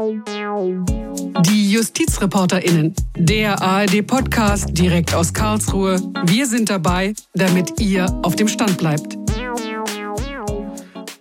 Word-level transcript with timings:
Die 0.00 1.72
JustizreporterInnen, 1.72 2.94
der 3.16 3.60
ARD-Podcast 3.60 4.68
direkt 4.70 5.12
aus 5.12 5.34
Karlsruhe. 5.34 6.00
Wir 6.24 6.46
sind 6.46 6.70
dabei, 6.70 7.14
damit 7.34 7.80
ihr 7.80 8.06
auf 8.22 8.36
dem 8.36 8.46
Stand 8.46 8.78
bleibt. 8.78 9.18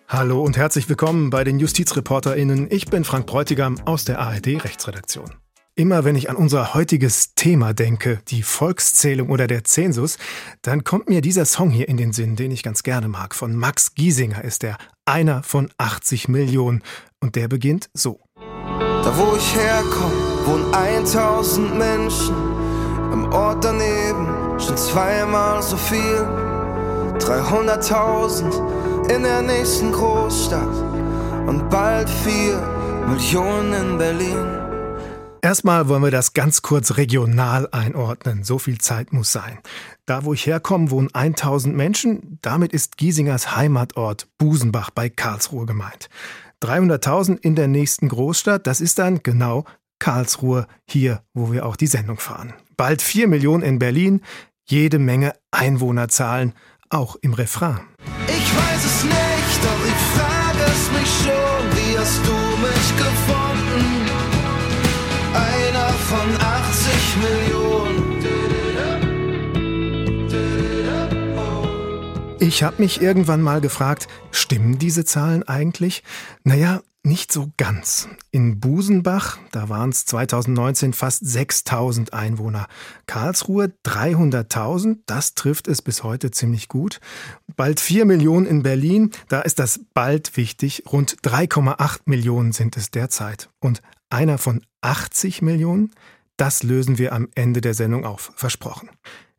Hallo 0.07 0.43
und 0.43 0.57
herzlich 0.57 0.87
willkommen 0.87 1.31
bei 1.31 1.43
den 1.43 1.57
JustizreporterInnen. 1.57 2.67
Ich 2.69 2.85
bin 2.85 3.03
Frank 3.03 3.25
Bräutigam 3.25 3.79
aus 3.85 4.05
der 4.05 4.19
ARD-Rechtsredaktion. 4.19 5.31
Immer 5.73 6.05
wenn 6.05 6.15
ich 6.15 6.29
an 6.29 6.35
unser 6.35 6.75
heutiges 6.75 7.33
Thema 7.33 7.73
denke, 7.73 8.19
die 8.27 8.43
Volkszählung 8.43 9.29
oder 9.29 9.47
der 9.47 9.63
Zensus, 9.63 10.19
dann 10.61 10.83
kommt 10.83 11.09
mir 11.09 11.21
dieser 11.21 11.45
Song 11.45 11.71
hier 11.71 11.89
in 11.89 11.97
den 11.97 12.13
Sinn, 12.13 12.35
den 12.35 12.51
ich 12.51 12.61
ganz 12.61 12.83
gerne 12.83 13.07
mag. 13.07 13.33
Von 13.33 13.55
Max 13.55 13.95
Giesinger 13.95 14.43
ist 14.43 14.63
er 14.63 14.77
einer 15.05 15.41
von 15.41 15.71
80 15.79 16.27
Millionen. 16.27 16.83
Und 17.19 17.35
der 17.35 17.47
beginnt 17.47 17.89
so. 17.93 18.26
Da 19.07 19.17
wo 19.17 19.37
ich 19.37 19.55
herkomme, 19.55 20.11
wohnen 20.45 20.73
1000 20.73 21.77
Menschen. 21.77 22.35
Im 23.13 23.31
Ort 23.31 23.63
daneben 23.63 24.59
schon 24.59 24.75
zweimal 24.75 25.63
so 25.63 25.77
viel. 25.77 26.27
300.000 27.17 29.09
in 29.09 29.23
der 29.23 29.43
nächsten 29.43 29.93
Großstadt. 29.93 30.75
Und 31.47 31.69
bald 31.69 32.09
4 32.09 33.07
Millionen 33.07 33.71
in 33.71 33.97
Berlin. 33.97 34.45
Erstmal 35.41 35.87
wollen 35.87 36.03
wir 36.03 36.11
das 36.11 36.33
ganz 36.33 36.61
kurz 36.61 36.97
regional 36.97 37.69
einordnen. 37.71 38.43
So 38.43 38.59
viel 38.59 38.79
Zeit 38.79 39.13
muss 39.13 39.31
sein. 39.31 39.59
Da, 40.05 40.25
wo 40.25 40.33
ich 40.33 40.45
herkomme, 40.45 40.91
wohnen 40.91 41.07
1000 41.13 41.73
Menschen. 41.73 42.39
Damit 42.41 42.73
ist 42.73 42.97
Giesingers 42.97 43.55
Heimatort 43.55 44.27
Busenbach 44.37 44.89
bei 44.89 45.07
Karlsruhe 45.07 45.65
gemeint. 45.65 46.09
300.000 46.63 47.37
in 47.41 47.55
der 47.55 47.67
nächsten 47.67 48.09
Großstadt, 48.09 48.67
das 48.67 48.81
ist 48.81 48.99
dann 48.99 49.21
genau 49.23 49.65
Karlsruhe, 49.99 50.67
hier, 50.87 51.21
wo 51.33 51.51
wir 51.51 51.65
auch 51.65 51.75
die 51.75 51.87
Sendung 51.87 52.17
fahren. 52.17 52.53
Bald 52.75 53.01
4 53.01 53.27
Millionen 53.27 53.63
in 53.63 53.79
Berlin, 53.79 54.21
jede 54.65 54.99
Menge 54.99 55.33
Einwohnerzahlen, 55.51 56.53
auch 56.89 57.15
im 57.21 57.33
Refrain. 57.33 57.79
Ich 58.27 58.55
weiß 58.55 58.85
es 58.85 59.03
nicht, 59.03 59.63
doch 59.63 59.85
ich 59.85 60.19
frage 60.19 60.63
es 60.71 60.91
mich 60.91 61.09
schon, 61.23 61.71
wie 61.71 61.97
hast 61.97 62.25
du 62.25 62.31
mich 62.31 62.97
gefunden? 62.97 63.36
Ich 72.39 72.61
habe 72.61 72.81
mich 72.83 73.01
irgendwann 73.01 73.41
mal 73.41 73.61
gefragt, 73.61 74.07
stimmen 74.29 74.77
diese 74.77 75.03
Zahlen 75.05 75.41
eigentlich? 75.47 76.03
Naja, 76.43 76.81
nicht 77.01 77.31
so 77.31 77.51
ganz. 77.57 78.09
In 78.29 78.59
Busenbach, 78.59 79.39
da 79.51 79.69
waren 79.69 79.89
es 79.89 80.05
2019 80.05 80.93
fast 80.93 81.25
6000 81.25 82.13
Einwohner. 82.13 82.67
Karlsruhe 83.07 83.73
300.000, 83.83 84.99
das 85.07 85.33
trifft 85.33 85.67
es 85.67 85.81
bis 85.81 86.03
heute 86.03 86.29
ziemlich 86.29 86.67
gut. 86.67 86.99
Bald 87.55 87.79
4 87.79 88.05
Millionen 88.05 88.45
in 88.45 88.61
Berlin, 88.61 89.11
da 89.29 89.41
ist 89.41 89.57
das 89.57 89.79
bald 89.95 90.37
wichtig. 90.37 90.83
Rund 90.91 91.17
3,8 91.23 92.01
Millionen 92.05 92.51
sind 92.51 92.77
es 92.77 92.91
derzeit. 92.91 93.49
Und 93.59 93.81
einer 94.11 94.37
von 94.37 94.63
80 94.81 95.41
Millionen, 95.41 95.91
das 96.35 96.61
lösen 96.61 96.99
wir 96.99 97.13
am 97.13 97.29
Ende 97.33 97.61
der 97.61 97.73
Sendung 97.73 98.05
auf, 98.05 98.31
versprochen. 98.35 98.89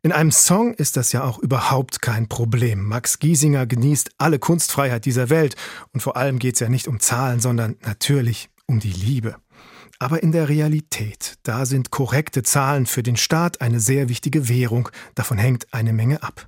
In 0.01 0.13
einem 0.13 0.31
Song 0.31 0.73
ist 0.75 0.95
das 0.95 1.11
ja 1.11 1.25
auch 1.25 1.39
überhaupt 1.39 2.01
kein 2.01 2.29
Problem. 2.29 2.85
Max 2.85 3.19
Giesinger 3.19 3.65
genießt 3.65 4.11
alle 4.17 4.39
Kunstfreiheit 4.39 5.03
dieser 5.03 5.29
Welt 5.29 5.57
und 5.91 5.99
vor 5.99 6.15
allem 6.15 6.39
geht 6.39 6.53
es 6.53 6.61
ja 6.61 6.69
nicht 6.69 6.87
um 6.87 7.01
Zahlen, 7.01 7.41
sondern 7.41 7.75
natürlich 7.81 8.49
um 8.65 8.79
die 8.79 8.93
Liebe. 8.93 9.35
Aber 10.01 10.23
in 10.23 10.31
der 10.31 10.47
Realität, 10.47 11.35
da 11.43 11.65
sind 11.65 11.91
korrekte 11.91 12.43
Zahlen 12.43 12.85
für 12.85 13.03
den 13.03 13.17
Staat 13.17 13.59
eine 13.59 13.81
sehr 13.81 14.07
wichtige 14.07 14.47
Währung, 14.47 14.87
davon 15.15 15.37
hängt 15.37 15.67
eine 15.73 15.91
Menge 15.91 16.23
ab. 16.23 16.47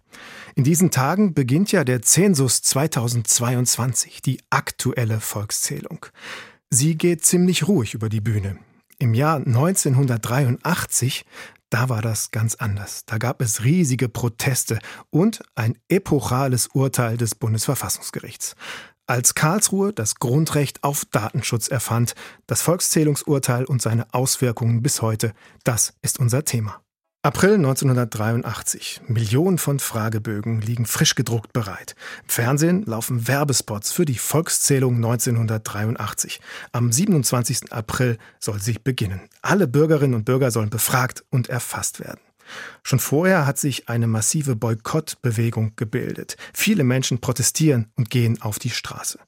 In 0.56 0.64
diesen 0.64 0.90
Tagen 0.90 1.34
beginnt 1.34 1.74
ja 1.74 1.84
der 1.84 2.02
Zensus 2.02 2.62
2022, 2.62 4.22
die 4.22 4.40
aktuelle 4.50 5.20
Volkszählung. 5.20 6.06
Sie 6.70 6.98
geht 6.98 7.26
ziemlich 7.26 7.68
ruhig 7.68 7.96
über 7.96 8.08
die 8.08 8.22
Bühne. 8.22 8.60
Im 8.98 9.14
Jahr 9.14 9.38
1983, 9.38 11.26
da 11.72 11.90
war 11.90 12.02
das 12.02 12.30
ganz 12.32 12.56
anders. 12.56 13.06
Da 13.06 13.18
gab 13.18 13.42
es 13.42 13.64
riesige 13.64 14.10
Proteste 14.10 14.78
und 15.10 15.42
ein 15.56 15.80
epochales 15.88 16.68
Urteil 16.68 17.18
des 17.18 17.34
Bundesverfassungsgerichts. 17.34 18.56
Als 19.08 19.36
Karlsruhe 19.36 19.94
das 19.94 20.16
Grundrecht 20.16 20.84
auf 20.84 21.06
Datenschutz 21.06 21.70
erfand, 21.70 22.14
das 22.46 22.62
Volkszählungsurteil 22.62 23.66
und 23.66 23.82
seine 23.82 24.14
Auswirkungen 24.14 24.84
bis 24.84 25.02
heute, 25.02 25.34
das 25.64 25.94
ist 26.02 26.20
unser 26.20 26.44
Thema. 26.44 26.82
April 27.24 27.54
1983. 27.54 29.02
Millionen 29.06 29.60
von 29.60 29.78
Fragebögen 29.78 30.60
liegen 30.60 30.88
frisch 30.88 31.14
gedruckt 31.14 31.54
bereit. 31.54 31.94
Im 32.24 32.30
Fernsehen 32.30 32.84
laufen 32.88 33.28
Werbespots 33.28 33.92
für 33.92 34.06
die 34.06 34.18
Volkszählung 34.18 34.96
1983. 34.96 36.42
Am 36.72 36.92
27. 36.92 37.72
April 37.72 38.18
soll 38.40 38.60
sie 38.60 38.80
beginnen. 38.84 39.30
Alle 39.44 39.68
Bürgerinnen 39.68 40.16
und 40.16 40.26
Bürger 40.26 40.50
sollen 40.50 40.72
befragt 40.72 41.24
und 41.30 41.48
erfasst 41.48 42.00
werden. 42.00 42.22
Schon 42.82 42.98
vorher 42.98 43.46
hat 43.46 43.60
sich 43.60 43.88
eine 43.88 44.08
massive 44.08 44.56
Boykottbewegung 44.56 45.74
gebildet. 45.76 46.38
Viele 46.56 46.84
Menschen 46.84 47.22
protestieren 47.22 47.92
und 47.94 48.10
gehen 48.10 48.42
auf 48.42 48.58
die 48.58 48.72
Straße. 48.72 49.20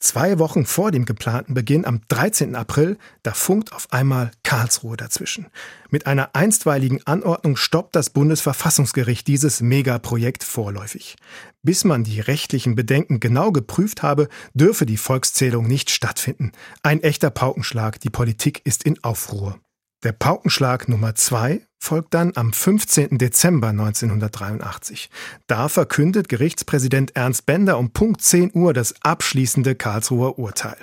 Zwei 0.00 0.38
Wochen 0.38 0.64
vor 0.64 0.92
dem 0.92 1.06
geplanten 1.06 1.54
Beginn 1.54 1.84
am 1.84 2.02
13. 2.06 2.54
April, 2.54 2.98
da 3.24 3.32
funkt 3.32 3.72
auf 3.72 3.92
einmal 3.92 4.30
Karlsruhe 4.44 4.96
dazwischen. 4.96 5.46
Mit 5.90 6.06
einer 6.06 6.36
einstweiligen 6.36 7.04
Anordnung 7.04 7.56
stoppt 7.56 7.96
das 7.96 8.10
Bundesverfassungsgericht 8.10 9.26
dieses 9.26 9.60
Megaprojekt 9.60 10.44
vorläufig. 10.44 11.16
Bis 11.64 11.82
man 11.82 12.04
die 12.04 12.20
rechtlichen 12.20 12.76
Bedenken 12.76 13.18
genau 13.18 13.50
geprüft 13.50 14.04
habe, 14.04 14.28
dürfe 14.54 14.86
die 14.86 14.98
Volkszählung 14.98 15.66
nicht 15.66 15.90
stattfinden. 15.90 16.52
Ein 16.84 17.02
echter 17.02 17.30
Paukenschlag, 17.30 17.98
die 17.98 18.10
Politik 18.10 18.60
ist 18.64 18.84
in 18.84 19.02
Aufruhr. 19.02 19.58
Der 20.04 20.12
Paukenschlag 20.12 20.88
Nummer 20.88 21.16
zwei 21.16 21.66
folgt 21.78 22.14
dann 22.14 22.32
am 22.34 22.52
15. 22.52 23.18
Dezember 23.18 23.68
1983. 23.68 25.10
Da 25.46 25.68
verkündet 25.68 26.28
Gerichtspräsident 26.28 27.16
Ernst 27.16 27.46
Bender 27.46 27.78
um 27.78 27.90
Punkt 27.90 28.20
10 28.20 28.52
Uhr 28.54 28.72
das 28.72 28.94
abschließende 29.02 29.74
Karlsruher 29.74 30.38
Urteil. 30.38 30.76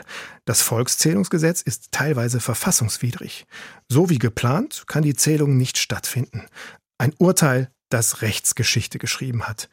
Das 0.45 0.61
Volkszählungsgesetz 0.61 1.61
ist 1.61 1.91
teilweise 1.91 2.39
verfassungswidrig. 2.39 3.45
So 3.89 4.09
wie 4.09 4.19
geplant 4.19 4.85
kann 4.87 5.03
die 5.03 5.15
Zählung 5.15 5.57
nicht 5.57 5.77
stattfinden. 5.77 6.45
Ein 6.97 7.13
Urteil, 7.17 7.69
das 7.89 8.21
Rechtsgeschichte 8.21 8.97
geschrieben 8.97 9.43
hat. 9.43 9.69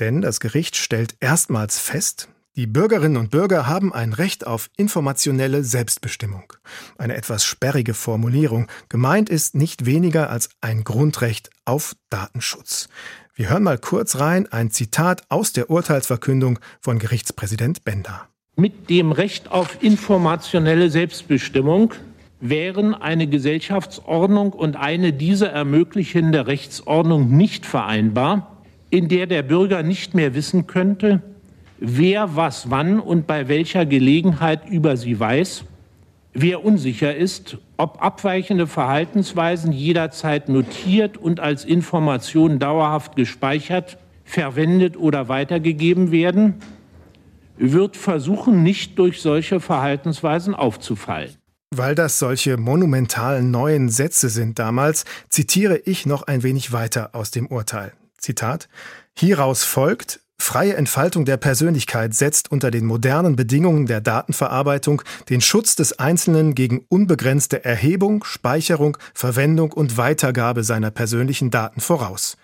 Denn 0.00 0.20
das 0.20 0.40
Gericht 0.40 0.76
stellt 0.76 1.14
erstmals 1.20 1.78
fest, 1.78 2.28
die 2.54 2.66
Bürgerinnen 2.66 3.16
und 3.16 3.30
Bürger 3.30 3.66
haben 3.66 3.94
ein 3.94 4.12
Recht 4.12 4.46
auf 4.46 4.68
informationelle 4.76 5.64
Selbstbestimmung. 5.64 6.52
Eine 6.98 7.16
etwas 7.16 7.46
sperrige 7.46 7.94
Formulierung. 7.94 8.68
Gemeint 8.90 9.30
ist 9.30 9.54
nicht 9.54 9.86
weniger 9.86 10.28
als 10.28 10.50
ein 10.60 10.84
Grundrecht 10.84 11.48
auf 11.64 11.96
Datenschutz. 12.10 12.90
Wir 13.34 13.48
hören 13.48 13.62
mal 13.62 13.78
kurz 13.78 14.20
rein 14.20 14.52
ein 14.52 14.70
Zitat 14.70 15.22
aus 15.30 15.54
der 15.54 15.70
Urteilsverkündung 15.70 16.58
von 16.82 16.98
Gerichtspräsident 16.98 17.84
Bender. 17.84 18.28
Mit 18.56 18.90
dem 18.90 19.12
Recht 19.12 19.50
auf 19.50 19.82
informationelle 19.82 20.90
Selbstbestimmung 20.90 21.94
wären 22.38 22.92
eine 22.92 23.28
Gesellschaftsordnung 23.28 24.52
und 24.52 24.76
eine 24.76 25.14
diese 25.14 25.48
ermöglichende 25.48 26.46
Rechtsordnung 26.46 27.34
nicht 27.34 27.64
vereinbar, 27.64 28.62
in 28.90 29.08
der 29.08 29.26
der 29.26 29.42
Bürger 29.42 29.82
nicht 29.82 30.12
mehr 30.12 30.34
wissen 30.34 30.66
könnte, 30.66 31.22
wer 31.84 32.36
was 32.36 32.70
wann 32.70 33.00
und 33.00 33.26
bei 33.26 33.48
welcher 33.48 33.84
Gelegenheit 33.84 34.68
über 34.68 34.96
sie 34.96 35.18
weiß, 35.18 35.64
wer 36.32 36.64
unsicher 36.64 37.14
ist, 37.14 37.58
ob 37.76 38.00
abweichende 38.00 38.68
Verhaltensweisen 38.68 39.72
jederzeit 39.72 40.48
notiert 40.48 41.18
und 41.18 41.40
als 41.40 41.64
Information 41.64 42.60
dauerhaft 42.60 43.16
gespeichert, 43.16 43.98
verwendet 44.24 44.96
oder 44.96 45.28
weitergegeben 45.28 46.12
werden, 46.12 46.54
wird 47.58 47.96
versuchen, 47.96 48.62
nicht 48.62 48.98
durch 48.98 49.20
solche 49.20 49.58
Verhaltensweisen 49.58 50.54
aufzufallen. 50.54 51.34
Weil 51.74 51.94
das 51.94 52.18
solche 52.18 52.58
monumentalen 52.58 53.50
neuen 53.50 53.88
Sätze 53.88 54.28
sind 54.28 54.58
damals, 54.58 55.04
zitiere 55.28 55.78
ich 55.78 56.06
noch 56.06 56.22
ein 56.22 56.44
wenig 56.44 56.72
weiter 56.72 57.10
aus 57.14 57.30
dem 57.32 57.46
Urteil. 57.46 57.92
Zitat 58.18 58.68
Hieraus 59.14 59.64
folgt, 59.64 60.20
Freie 60.44 60.74
Entfaltung 60.74 61.24
der 61.24 61.36
Persönlichkeit 61.36 62.14
setzt 62.14 62.50
unter 62.50 62.72
den 62.72 62.84
modernen 62.84 63.36
Bedingungen 63.36 63.86
der 63.86 64.00
Datenverarbeitung 64.00 65.00
den 65.28 65.40
Schutz 65.40 65.76
des 65.76 66.00
Einzelnen 66.00 66.56
gegen 66.56 66.84
unbegrenzte 66.88 67.64
Erhebung, 67.64 68.24
Speicherung, 68.24 68.98
Verwendung 69.14 69.70
und 69.70 69.96
Weitergabe 69.98 70.64
seiner 70.64 70.90
persönlichen 70.90 71.52
Daten 71.52 71.80
voraus. 71.80 72.36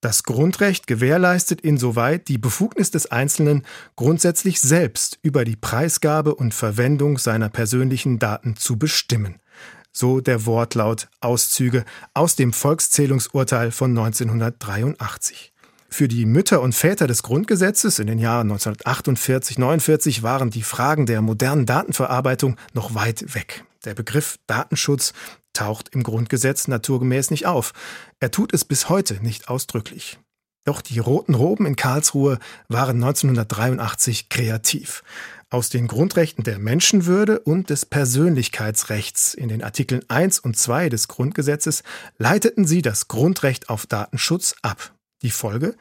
Das 0.00 0.22
Grundrecht 0.22 0.86
gewährleistet 0.86 1.60
insoweit 1.60 2.28
die 2.28 2.38
Befugnis 2.38 2.92
des 2.92 3.10
Einzelnen, 3.10 3.66
grundsätzlich 3.96 4.60
selbst 4.60 5.18
über 5.20 5.44
die 5.44 5.56
Preisgabe 5.56 6.36
und 6.36 6.54
Verwendung 6.54 7.18
seiner 7.18 7.48
persönlichen 7.48 8.20
Daten 8.20 8.54
zu 8.54 8.78
bestimmen. 8.78 9.40
So 9.90 10.20
der 10.20 10.46
Wortlaut 10.46 11.08
Auszüge 11.20 11.84
aus 12.14 12.36
dem 12.36 12.52
Volkszählungsurteil 12.52 13.72
von 13.72 13.90
1983. 13.90 15.52
Für 15.92 16.06
die 16.06 16.24
Mütter 16.24 16.62
und 16.62 16.74
Väter 16.74 17.08
des 17.08 17.22
Grundgesetzes 17.22 17.98
in 17.98 18.06
den 18.06 18.20
Jahren 18.20 18.50
1948, 18.50 19.58
49 19.58 20.22
waren 20.22 20.50
die 20.50 20.62
Fragen 20.62 21.04
der 21.04 21.20
modernen 21.20 21.66
Datenverarbeitung 21.66 22.56
noch 22.72 22.94
weit 22.94 23.34
weg. 23.34 23.64
Der 23.84 23.94
Begriff 23.94 24.38
Datenschutz 24.46 25.12
taucht 25.52 25.88
im 25.90 26.04
Grundgesetz 26.04 26.68
naturgemäß 26.68 27.30
nicht 27.30 27.46
auf. 27.46 27.72
Er 28.20 28.30
tut 28.30 28.54
es 28.54 28.64
bis 28.64 28.88
heute 28.88 29.22
nicht 29.22 29.48
ausdrücklich. 29.48 30.18
Doch 30.64 30.80
die 30.80 31.00
roten 31.00 31.34
Roben 31.34 31.66
in 31.66 31.74
Karlsruhe 31.74 32.38
waren 32.68 33.02
1983 33.02 34.28
kreativ. 34.28 35.02
Aus 35.48 35.70
den 35.70 35.88
Grundrechten 35.88 36.44
der 36.44 36.60
Menschenwürde 36.60 37.40
und 37.40 37.70
des 37.70 37.84
Persönlichkeitsrechts 37.84 39.34
in 39.34 39.48
den 39.48 39.64
Artikeln 39.64 40.02
1 40.08 40.38
und 40.38 40.56
2 40.56 40.88
des 40.88 41.08
Grundgesetzes 41.08 41.82
leiteten 42.18 42.64
sie 42.64 42.82
das 42.82 43.08
Grundrecht 43.08 43.68
auf 43.68 43.86
Datenschutz 43.86 44.54
ab. 44.62 44.92
Die 45.22 45.30
Folge? 45.30 45.76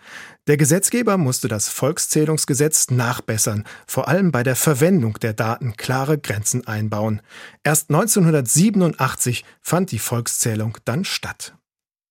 Der 0.48 0.58
Gesetzgeber 0.58 1.18
musste 1.18 1.48
das 1.48 1.70
Volkszählungsgesetz 1.70 2.90
nachbessern, 2.92 3.64
vor 3.88 4.10
allem 4.10 4.32
bei 4.32 4.44
der 4.44 4.58
Verwendung 4.58 5.14
der 5.20 5.34
Daten 5.34 5.78
klare 5.78 6.18
Grenzen 6.18 6.68
einbauen. 6.68 7.22
Erst 7.64 7.90
1987 7.90 9.46
fand 9.62 9.92
die 9.92 10.00
Volkszählung 10.00 10.78
dann 10.84 11.06
statt. 11.06 11.54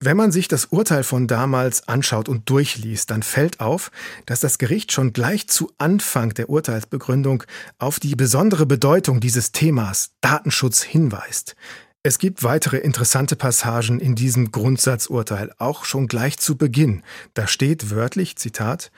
Wenn 0.01 0.17
man 0.17 0.31
sich 0.31 0.47
das 0.47 0.67
Urteil 0.67 1.03
von 1.03 1.27
damals 1.27 1.89
anschaut 1.89 2.29
und 2.29 2.49
durchliest, 2.49 3.11
dann 3.11 3.25
fällt 3.25 3.59
auf, 3.59 3.91
dass 4.27 4.39
das 4.39 4.59
Gericht 4.59 4.93
schon 4.93 5.13
gleich 5.13 5.49
zu 5.49 5.73
Anfang 5.77 6.33
der 6.35 6.49
Urteilsbegründung 6.49 7.43
auf 7.79 7.99
die 7.99 8.15
besondere 8.15 8.65
Bedeutung 8.65 9.19
dieses 9.19 9.51
Themas 9.51 10.13
Datenschutz 10.21 10.83
hinweist. 10.83 11.57
Es 12.05 12.19
gibt 12.19 12.45
weitere 12.45 12.79
interessante 12.79 13.35
Passagen 13.35 13.99
in 13.99 14.15
diesem 14.15 14.53
Grundsatzurteil, 14.53 15.53
auch 15.59 15.85
schon 15.85 16.07
gleich 16.07 16.39
zu 16.39 16.57
Beginn. 16.57 17.03
Da 17.35 17.47
steht 17.49 17.91
wörtlich, 17.91 18.37
Zitat, 18.37 18.93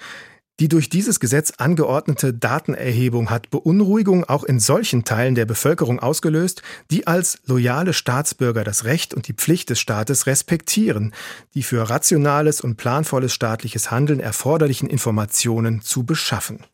die 0.61 0.69
durch 0.69 0.91
dieses 0.91 1.19
Gesetz 1.21 1.55
angeordnete 1.57 2.35
Datenerhebung 2.35 3.31
hat 3.31 3.49
Beunruhigung 3.49 4.25
auch 4.25 4.45
in 4.45 4.61
solchen 4.61 5.05
Teilen 5.05 5.35
der 5.35 5.47
Bevölkerung 5.47 5.99
ausgelöst, 5.99 6.61
die 6.91 7.07
als 7.07 7.41
loyale 7.47 7.95
Staatsbürger 7.95 8.63
das 8.63 8.85
Recht 8.85 9.15
und 9.15 9.27
die 9.27 9.33
Pflicht 9.33 9.71
des 9.71 9.81
Staates 9.81 10.27
respektieren, 10.27 11.15
die 11.55 11.63
für 11.63 11.89
rationales 11.89 12.61
und 12.61 12.77
planvolles 12.77 13.33
staatliches 13.33 13.91
Handeln 13.91 14.21
erforderlichen 14.21 14.91
Informationen 14.91 15.81
zu 15.81 16.05
beschaffen. 16.05 16.67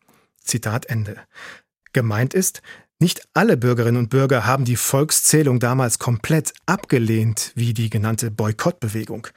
Zitat 0.43 0.87
Ende. 0.87 1.15
Gemeint 1.93 2.33
ist, 2.33 2.61
nicht 2.99 3.27
alle 3.33 3.57
Bürgerinnen 3.57 3.97
und 3.97 4.09
Bürger 4.09 4.45
haben 4.45 4.65
die 4.65 4.75
Volkszählung 4.75 5.59
damals 5.59 5.99
komplett 5.99 6.53
abgelehnt, 6.65 7.51
wie 7.55 7.73
die 7.73 7.89
genannte 7.89 8.31
Boykottbewegung. 8.31 9.27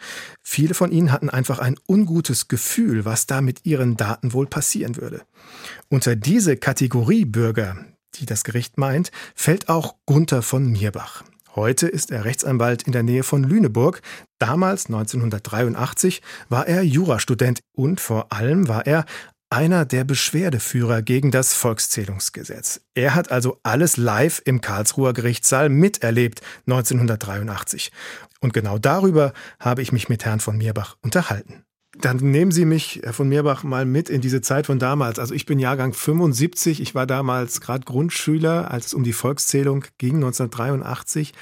Viele 0.43 0.75
von 0.75 0.91
ihnen 0.91 1.12
hatten 1.12 1.29
einfach 1.29 1.59
ein 1.59 1.77
ungutes 1.87 2.49
Gefühl, 2.49 3.05
was 3.05 3.27
da 3.27 3.41
mit 3.43 3.67
ihren 3.67 3.97
Daten 3.97 4.33
wohl 4.33 4.47
passieren 4.47 4.97
würde. 4.97 5.23
Unter 5.89 6.17
diese 6.17 6.57
Kategorie 6.57 7.27
Bürger, 7.27 7.77
die 8.15 8.27
das 8.27 8.45
Gericht 8.45 8.79
meint, 8.79 9.11
fällt 9.35 9.69
auch 9.69 9.97
Gunther 10.07 10.41
von 10.41 10.73
Mirbach. 10.73 11.25
Heute 11.55 11.89
ist 11.89 12.12
er 12.12 12.25
Rechtsanwalt 12.25 12.85
in 12.85 12.93
der 12.93 13.03
Nähe 13.03 13.25
von 13.25 13.43
Lüneburg. 13.43 14.01
Damals, 14.39 14.87
1983, 14.87 16.23
war 16.49 16.67
er 16.67 16.83
Jurastudent 16.83 17.61
und 17.75 18.01
vor 18.01 18.33
allem 18.33 18.69
war 18.69 18.87
er 18.87 19.05
einer 19.50 19.85
der 19.85 20.05
Beschwerdeführer 20.05 21.02
gegen 21.02 21.32
das 21.32 21.55
Volkszählungsgesetz. 21.55 22.81
Er 22.94 23.17
hat 23.17 23.32
also 23.32 23.58
alles 23.64 23.97
live 23.97 24.41
im 24.44 24.61
Karlsruher 24.61 25.12
Gerichtssaal 25.12 25.69
miterlebt 25.69 26.41
1983. 26.67 27.91
Und 28.41 28.55
genau 28.55 28.79
darüber 28.79 29.32
habe 29.58 29.82
ich 29.82 29.93
mich 29.93 30.08
mit 30.08 30.25
Herrn 30.25 30.41
von 30.41 30.56
Mirbach 30.56 30.97
unterhalten. 31.02 31.64
Dann 31.99 32.19
nehmen 32.19 32.52
Sie 32.52 32.64
mich, 32.64 33.00
Herr 33.02 33.12
von 33.12 33.29
Mirbach, 33.29 33.64
mal 33.64 33.85
mit 33.85 34.08
in 34.08 34.20
diese 34.20 34.41
Zeit 34.41 34.67
von 34.67 34.79
damals. 34.79 35.19
Also 35.19 35.35
ich 35.35 35.44
bin 35.44 35.58
Jahrgang 35.58 35.93
75, 35.93 36.81
ich 36.81 36.94
war 36.94 37.06
damals 37.06 37.61
gerade 37.61 37.85
Grundschüler, 37.85 38.70
als 38.70 38.87
es 38.87 38.94
um 38.94 39.02
die 39.02 39.12
Volkszählung 39.12 39.85
ging, 39.99 40.14
1983. 40.14 41.35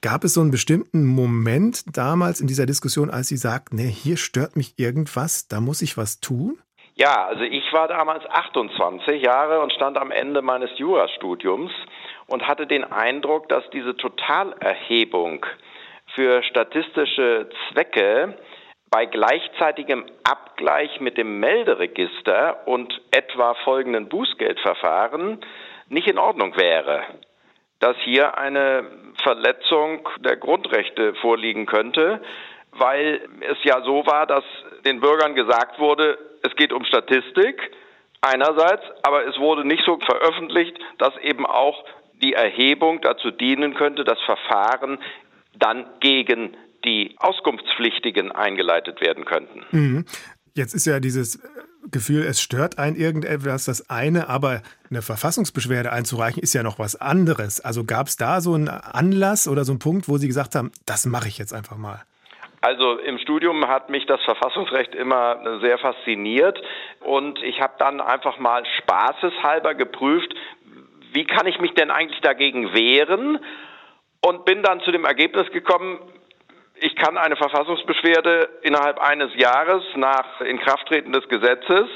Gab 0.00 0.22
es 0.22 0.34
so 0.34 0.40
einen 0.40 0.52
bestimmten 0.52 1.04
Moment 1.04 1.84
damals 1.92 2.40
in 2.40 2.46
dieser 2.46 2.66
Diskussion, 2.66 3.10
als 3.10 3.28
Sie 3.28 3.36
sagten, 3.36 3.76
nee, 3.76 3.90
hier 3.90 4.16
stört 4.16 4.54
mich 4.54 4.74
irgendwas, 4.78 5.48
da 5.48 5.60
muss 5.60 5.82
ich 5.82 5.96
was 5.96 6.20
tun? 6.20 6.58
Ja, 7.00 7.26
also 7.26 7.44
ich 7.44 7.72
war 7.72 7.86
damals 7.86 8.28
28 8.28 9.22
Jahre 9.22 9.60
und 9.60 9.72
stand 9.72 9.96
am 9.96 10.10
Ende 10.10 10.42
meines 10.42 10.76
Jurastudiums 10.78 11.70
und 12.26 12.48
hatte 12.48 12.66
den 12.66 12.82
Eindruck, 12.82 13.48
dass 13.48 13.62
diese 13.70 13.96
Totalerhebung 13.96 15.46
für 16.16 16.42
statistische 16.42 17.48
Zwecke 17.68 18.36
bei 18.90 19.06
gleichzeitigem 19.06 20.06
Abgleich 20.24 20.98
mit 20.98 21.16
dem 21.18 21.38
Melderegister 21.38 22.66
und 22.66 23.00
etwa 23.12 23.54
folgenden 23.62 24.08
Bußgeldverfahren 24.08 25.38
nicht 25.88 26.08
in 26.08 26.18
Ordnung 26.18 26.56
wäre. 26.56 27.04
Dass 27.78 27.96
hier 27.98 28.36
eine 28.38 28.90
Verletzung 29.22 30.08
der 30.18 30.36
Grundrechte 30.36 31.14
vorliegen 31.14 31.66
könnte, 31.66 32.20
weil 32.72 33.20
es 33.48 33.58
ja 33.62 33.82
so 33.82 34.04
war, 34.04 34.26
dass 34.26 34.42
den 34.84 35.00
Bürgern 35.00 35.36
gesagt 35.36 35.78
wurde, 35.78 36.18
es 36.42 36.54
geht 36.56 36.72
um 36.72 36.84
Statistik 36.84 37.70
einerseits, 38.20 38.82
aber 39.02 39.26
es 39.26 39.38
wurde 39.38 39.66
nicht 39.66 39.84
so 39.84 39.98
veröffentlicht, 39.98 40.76
dass 40.98 41.16
eben 41.18 41.46
auch 41.46 41.84
die 42.20 42.32
Erhebung 42.32 43.00
dazu 43.00 43.30
dienen 43.30 43.74
könnte, 43.74 44.04
das 44.04 44.18
Verfahren 44.26 44.98
dann 45.54 45.86
gegen 46.00 46.56
die 46.84 47.16
Auskunftspflichtigen 47.18 48.32
eingeleitet 48.32 49.00
werden 49.00 49.24
könnten. 49.24 49.64
Mhm. 49.70 50.04
Jetzt 50.54 50.74
ist 50.74 50.86
ja 50.86 51.00
dieses 51.00 51.40
Gefühl, 51.90 52.24
es 52.24 52.40
stört 52.40 52.78
ein 52.78 52.96
irgendetwas 52.96 53.64
das 53.64 53.88
eine, 53.88 54.28
aber 54.28 54.62
eine 54.90 55.02
Verfassungsbeschwerde 55.02 55.92
einzureichen 55.92 56.42
ist 56.42 56.52
ja 56.52 56.62
noch 56.62 56.78
was 56.78 56.96
anderes. 56.96 57.60
Also 57.60 57.84
gab 57.84 58.08
es 58.08 58.16
da 58.16 58.40
so 58.40 58.54
einen 58.54 58.68
Anlass 58.68 59.48
oder 59.48 59.64
so 59.64 59.72
einen 59.72 59.78
Punkt, 59.78 60.08
wo 60.08 60.18
Sie 60.18 60.26
gesagt 60.26 60.54
haben, 60.54 60.72
das 60.86 61.06
mache 61.06 61.28
ich 61.28 61.38
jetzt 61.38 61.54
einfach 61.54 61.76
mal? 61.76 62.02
Also 62.60 62.98
im 62.98 63.18
Studium 63.18 63.68
hat 63.68 63.88
mich 63.88 64.04
das 64.06 64.20
Verfassungsrecht 64.22 64.94
immer 64.94 65.60
sehr 65.60 65.78
fasziniert 65.78 66.60
und 67.00 67.40
ich 67.42 67.60
habe 67.60 67.74
dann 67.78 68.00
einfach 68.00 68.38
mal 68.38 68.64
spaßeshalber 68.78 69.74
geprüft, 69.74 70.34
wie 71.12 71.24
kann 71.24 71.46
ich 71.46 71.60
mich 71.60 71.72
denn 71.74 71.90
eigentlich 71.90 72.20
dagegen 72.20 72.74
wehren 72.74 73.38
und 74.26 74.44
bin 74.44 74.62
dann 74.62 74.80
zu 74.80 74.90
dem 74.90 75.04
Ergebnis 75.04 75.50
gekommen, 75.52 76.00
ich 76.80 76.94
kann 76.96 77.16
eine 77.16 77.36
Verfassungsbeschwerde 77.36 78.48
innerhalb 78.62 78.98
eines 79.00 79.34
Jahres 79.36 79.82
nach 79.96 80.40
Inkrafttreten 80.40 81.12
des 81.12 81.28
Gesetzes 81.28 81.88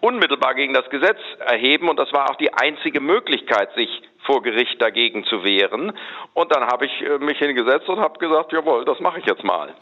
unmittelbar 0.00 0.54
gegen 0.54 0.74
das 0.74 0.88
Gesetz 0.90 1.18
erheben 1.38 1.88
und 1.88 1.98
das 1.98 2.12
war 2.12 2.30
auch 2.30 2.36
die 2.36 2.52
einzige 2.52 3.00
Möglichkeit, 3.00 3.72
sich 3.74 3.88
vor 4.24 4.42
Gericht 4.42 4.80
dagegen 4.80 5.24
zu 5.24 5.44
wehren. 5.44 5.92
Und 6.34 6.54
dann 6.54 6.64
habe 6.64 6.86
ich 6.86 6.92
äh, 7.02 7.18
mich 7.18 7.38
hingesetzt 7.38 7.88
und 7.88 8.00
habe 8.00 8.18
gesagt, 8.18 8.52
jawohl, 8.52 8.84
das 8.84 9.00
mache 9.00 9.18
ich 9.18 9.26
jetzt 9.26 9.44
mal. 9.44 9.74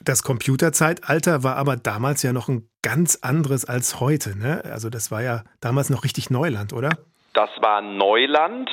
Das 0.00 0.22
Computerzeitalter 0.22 1.44
war 1.44 1.56
aber 1.56 1.76
damals 1.76 2.22
ja 2.22 2.32
noch 2.32 2.48
ein 2.48 2.68
ganz 2.82 3.18
anderes 3.22 3.64
als 3.64 4.00
heute. 4.00 4.38
Ne? 4.38 4.62
Also 4.64 4.90
das 4.90 5.10
war 5.10 5.22
ja 5.22 5.44
damals 5.60 5.88
noch 5.88 6.04
richtig 6.04 6.30
Neuland, 6.30 6.72
oder? 6.72 6.90
Das 7.32 7.50
war 7.60 7.80
Neuland. 7.80 8.70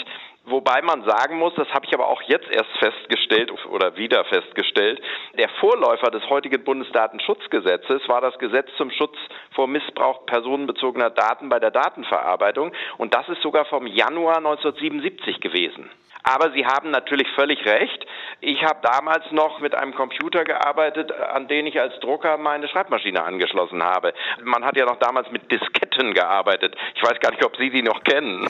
Wobei 0.52 0.82
man 0.82 1.06
sagen 1.06 1.38
muss, 1.38 1.54
das 1.56 1.70
habe 1.70 1.86
ich 1.86 1.94
aber 1.94 2.10
auch 2.10 2.22
jetzt 2.24 2.50
erst 2.52 2.70
festgestellt 2.78 3.54
oder 3.68 3.96
wieder 3.96 4.26
festgestellt, 4.26 5.02
der 5.38 5.48
Vorläufer 5.62 6.12
des 6.12 6.30
heutigen 6.30 6.62
Bundesdatenschutzgesetzes 6.66 8.08
war 8.10 8.20
das 8.20 8.38
Gesetz 8.38 8.68
zum 8.76 8.92
Schutz 8.92 9.16
vor 9.56 9.68
Missbrauch 9.68 10.26
personenbezogener 10.26 11.10
Daten 11.10 11.48
bei 11.48 11.60
der 11.60 11.72
Datenverarbeitung 11.72 12.74
und 12.98 13.14
das 13.14 13.30
ist 13.30 13.42
sogar 13.42 13.64
vom 13.64 13.88
Januar 13.88 14.38
1977 14.38 15.40
gewesen. 15.40 15.90
Aber 16.24 16.52
Sie 16.52 16.66
haben 16.66 16.92
natürlich 16.92 17.28
völlig 17.34 17.66
recht. 17.66 18.06
Ich 18.42 18.62
habe 18.64 18.80
damals 18.84 19.32
noch 19.32 19.60
mit 19.60 19.74
einem 19.74 19.96
Computer 19.96 20.44
gearbeitet, 20.44 21.12
an 21.14 21.48
den 21.48 21.66
ich 21.66 21.80
als 21.80 21.98
Drucker 22.02 22.38
meine 22.38 22.68
Schreibmaschine 22.68 23.24
angeschlossen 23.24 23.82
habe. 23.82 24.14
Man 24.44 24.66
hat 24.66 24.76
ja 24.76 24.86
noch 24.86 25.00
damals 25.00 25.32
mit 25.32 25.50
Disketten 25.50 26.14
gearbeitet. 26.14 26.76
Ich 26.96 27.02
weiß 27.02 27.20
gar 27.22 27.32
nicht, 27.32 27.46
ob 27.46 27.56
Sie 27.56 27.70
die 27.70 27.82
noch 27.82 28.04
kennen. 28.04 28.48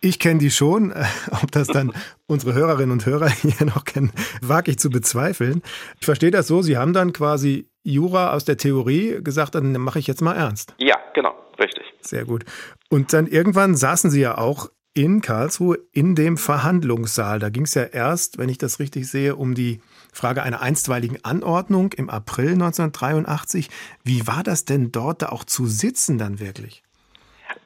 Ich 0.00 0.18
kenne 0.18 0.38
die 0.38 0.50
schon. 0.50 0.92
Ob 1.42 1.50
das 1.50 1.68
dann 1.68 1.92
unsere 2.26 2.54
Hörerinnen 2.54 2.92
und 2.92 3.06
Hörer 3.06 3.28
hier 3.42 3.66
noch 3.66 3.84
kennen, 3.84 4.12
wage 4.40 4.70
ich 4.70 4.78
zu 4.78 4.90
bezweifeln. 4.90 5.62
Ich 6.00 6.06
verstehe 6.06 6.30
das 6.30 6.46
so, 6.46 6.62
Sie 6.62 6.76
haben 6.76 6.92
dann 6.92 7.12
quasi 7.12 7.68
Jura 7.82 8.32
aus 8.32 8.44
der 8.44 8.56
Theorie 8.56 9.22
gesagt, 9.22 9.54
dann 9.54 9.72
mache 9.72 9.98
ich 9.98 10.06
jetzt 10.06 10.20
mal 10.20 10.34
ernst. 10.34 10.74
Ja, 10.78 10.96
genau, 11.14 11.34
richtig. 11.58 11.84
Sehr 12.00 12.24
gut. 12.24 12.44
Und 12.90 13.12
dann 13.12 13.26
irgendwann 13.26 13.74
saßen 13.74 14.10
Sie 14.10 14.20
ja 14.20 14.38
auch 14.38 14.68
in 14.94 15.20
Karlsruhe 15.20 15.78
in 15.92 16.14
dem 16.14 16.36
Verhandlungssaal. 16.36 17.38
Da 17.38 17.50
ging 17.50 17.64
es 17.64 17.74
ja 17.74 17.84
erst, 17.84 18.38
wenn 18.38 18.48
ich 18.48 18.58
das 18.58 18.80
richtig 18.80 19.08
sehe, 19.08 19.36
um 19.36 19.54
die 19.54 19.80
Frage 20.12 20.42
einer 20.42 20.60
einstweiligen 20.60 21.24
Anordnung 21.24 21.92
im 21.92 22.10
April 22.10 22.52
1983. 22.52 23.70
Wie 24.02 24.26
war 24.26 24.42
das 24.42 24.64
denn 24.64 24.90
dort 24.90 25.22
da 25.22 25.28
auch 25.28 25.44
zu 25.44 25.66
sitzen 25.66 26.18
dann 26.18 26.40
wirklich? 26.40 26.82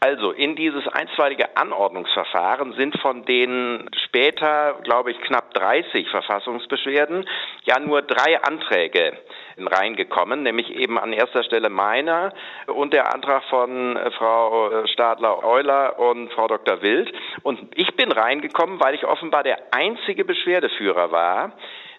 Also 0.04 0.32
in 0.32 0.56
dieses 0.56 0.88
einstweilige 0.88 1.56
Anordnungsverfahren 1.56 2.73
sind 2.73 2.99
von 2.99 3.25
den 3.25 3.88
später, 4.04 4.80
glaube 4.82 5.12
ich, 5.12 5.21
knapp 5.21 5.54
30 5.54 6.09
Verfassungsbeschwerden 6.09 7.25
ja 7.62 7.78
nur 7.78 8.02
drei 8.02 8.42
Anträge 8.42 9.16
reingekommen, 9.56 10.42
nämlich 10.42 10.71
eben 10.71 10.99
an 10.99 11.12
erster 11.12 11.44
Stelle 11.44 11.68
meiner 11.68 12.32
und 12.66 12.92
der 12.92 13.14
Antrag 13.14 13.44
von 13.44 13.97
äh, 13.97 14.11
Frau 14.11 14.87
Stadler-Euler 14.88 16.00
und 16.00 16.32
Frau 16.32 16.49
Dr. 16.49 16.82
Wild. 16.82 17.12
Und 17.44 17.61
ich 17.76 17.94
bin 17.94 18.11
reingekommen, 18.11 18.80
weil 18.80 18.97
ich 18.97 19.04
offenbar 19.04 19.44
der 19.44 19.59
einzige 19.71 20.25
Beschwerdeführer 20.25 21.12
war, 21.12 21.52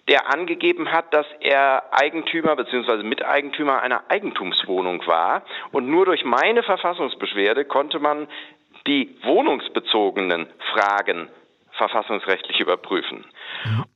der 0.08 0.32
angegeben 0.32 0.92
hat, 0.92 1.12
dass 1.14 1.26
er 1.40 1.84
Eigentümer 1.92 2.56
bzw. 2.56 3.02
Miteigentümer 3.02 3.80
einer 3.80 4.04
Eigentumswohnung 4.08 5.06
war. 5.06 5.42
Und 5.72 5.88
nur 5.88 6.04
durch 6.06 6.24
meine 6.24 6.62
Verfassungsbeschwerde 6.62 7.64
konnte 7.64 7.98
man 7.98 8.28
die 8.86 9.16
wohnungsbezogenen 9.22 10.46
Fragen 10.72 11.28
verfassungsrechtlich 11.72 12.60
überprüfen. 12.60 13.24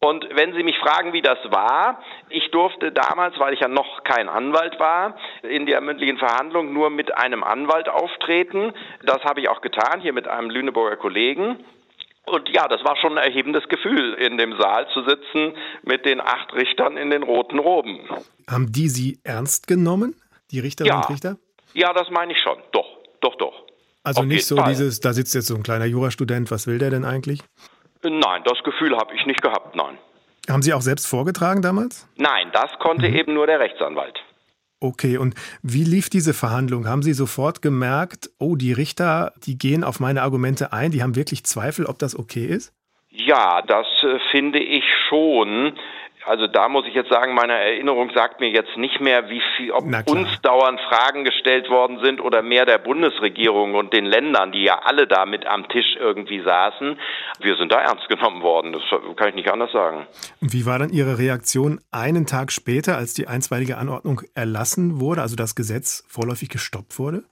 Und 0.01 0.27
wenn 0.35 0.53
Sie 0.55 0.63
mich 0.63 0.79
fragen, 0.79 1.13
wie 1.13 1.23
das 1.23 1.39
war, 1.51 2.03
ich 2.29 2.51
durfte 2.51 2.93
damals, 2.93 3.39
weil 3.39 3.55
ich 3.55 3.61
ja 3.61 3.69
noch 3.69 4.03
kein 4.05 4.29
Anwalt 4.29 4.79
war, 4.81 5.17
in 5.43 5.67
der 5.67 5.81
mündlichen 5.81 6.19
Verhandlung 6.19 6.73
nur 6.73 6.91
mit 6.91 7.17
einem 7.17 7.45
Anwalt 7.45 7.89
auftreten. 7.89 8.73
Das 9.05 9.23
habe 9.25 9.41
ich 9.41 9.49
auch 9.49 9.61
getan, 9.61 10.01
hier 10.01 10.13
mit 10.13 10.27
einem 10.27 10.51
Lüneburger 10.51 10.97
Kollegen. 10.97 11.65
Und 12.29 12.49
ja, 12.51 12.69
das 12.69 12.85
war 12.85 12.97
schon 12.97 13.17
ein 13.19 13.25
erhebendes 13.25 13.69
Gefühl, 13.69 14.15
in 14.15 14.39
dem 14.39 14.57
Saal 14.59 14.87
zu 14.93 15.03
sitzen 15.03 15.55
mit 15.83 16.05
den 16.05 16.21
acht 16.21 16.53
Richtern 16.55 16.97
in 16.97 17.11
den 17.11 17.23
roten 17.23 17.59
Roben. 17.59 18.01
Haben 18.49 18.73
die 18.73 18.89
Sie 18.89 19.19
ernst 19.25 19.67
genommen, 19.67 20.15
die 20.51 20.61
Richterinnen 20.61 20.97
ja. 20.97 21.07
und 21.07 21.11
Richter? 21.11 21.37
Ja, 21.75 21.93
das 21.93 22.11
meine 22.11 22.33
ich 22.33 22.39
schon. 22.41 22.59
Doch, 22.73 22.87
doch, 23.21 23.37
doch. 23.37 23.65
Also 24.05 24.21
Auf 24.21 24.27
nicht 24.27 24.47
so 24.47 24.57
Fall. 24.57 24.71
dieses, 24.71 25.01
da 25.01 25.13
sitzt 25.13 25.35
jetzt 25.35 25.49
so 25.49 25.55
ein 25.55 25.63
kleiner 25.63 25.85
Jurastudent, 25.85 26.51
was 26.51 26.67
will 26.67 26.79
der 26.79 26.91
denn 26.91 27.05
eigentlich? 27.05 27.41
Nein, 28.03 28.43
das 28.45 28.63
Gefühl 28.65 28.97
habe 28.97 29.15
ich 29.15 29.27
nicht 29.27 29.43
gehabt, 29.43 29.75
nein. 29.75 29.99
Haben 30.49 30.63
Sie 30.63 30.73
auch 30.73 30.81
selbst 30.81 31.07
vorgetragen 31.07 31.61
damals? 31.61 32.09
Nein, 32.17 32.49
das 32.53 32.71
konnte 32.79 33.07
eben 33.07 33.35
nur 33.35 33.47
der 33.47 33.61
Rechtsanwalt. 33.61 34.19
Okay, 34.81 35.17
und 35.19 35.35
wie 35.63 35.83
lief 35.83 36.09
diese 36.09 36.33
Verhandlung? 36.33 36.87
Haben 36.87 37.03
Sie 37.03 37.13
sofort 37.13 37.63
gemerkt, 37.63 38.31
oh, 38.39 38.55
die 38.55 38.73
Richter, 38.73 39.33
die 39.45 39.59
gehen 39.59 39.83
auf 39.83 39.99
meine 39.99 40.23
Argumente 40.23 40.73
ein, 40.73 40.93
die 40.93 41.03
haben 41.03 41.17
wirklich 41.17 41.45
Zweifel, 41.45 41.87
ob 41.87 41.99
das 41.99 42.17
okay 42.17 42.47
ist? 42.47 42.73
Ja, 43.11 43.63
das 43.63 43.87
äh, 44.03 44.19
finde 44.31 44.61
ich 44.61 44.85
schon. 45.09 45.73
Also 46.29 46.47
da 46.47 46.69
muss 46.69 46.87
ich 46.87 46.93
jetzt 46.93 47.09
sagen, 47.09 47.33
meine 47.33 47.55
Erinnerung 47.55 48.11
sagt 48.15 48.39
mir 48.39 48.51
jetzt 48.51 48.77
nicht 48.77 49.01
mehr, 49.01 49.31
wie 49.31 49.41
viel, 49.57 49.73
ob 49.73 49.85
uns 50.11 50.29
dauernd 50.43 50.79
Fragen 50.83 51.25
gestellt 51.25 51.71
worden 51.71 52.01
sind 52.05 52.21
oder 52.21 52.43
mehr 52.43 52.67
der 52.67 52.77
Bundesregierung 52.77 53.75
und 53.75 53.95
den 53.95 54.05
Ländern, 54.05 54.53
die 54.53 54.63
ja 54.63 54.81
alle 54.85 55.07
da 55.07 55.25
mit 55.25 55.47
am 55.47 55.67
Tisch 55.69 55.97
irgendwie 55.99 56.43
saßen. 56.43 57.01
Wir 57.41 57.57
sind 57.57 57.73
da 57.73 57.81
ernst 57.81 58.11
genommen 58.11 58.43
worden, 58.43 58.75
das 58.75 58.83
kann 59.17 59.31
ich 59.31 59.37
nicht 59.37 59.51
anders 59.51 59.73
sagen. 59.73 60.07
Und 60.43 60.53
wie 60.53 60.67
war 60.67 60.79
dann 60.79 60.91
Ihre 60.91 61.19
Reaktion 61.19 61.81
einen 61.91 62.27
Tag 62.27 62.53
später, 62.53 62.99
als 62.99 63.15
die 63.15 63.27
einstweilige 63.27 63.79
Anordnung 63.79 64.21
erlassen 64.35 65.01
wurde, 65.01 65.23
also 65.23 65.35
das 65.35 65.55
Gesetz 65.55 66.05
vorläufig 66.09 66.51
gestoppt 66.51 66.99
wurde? 66.99 67.23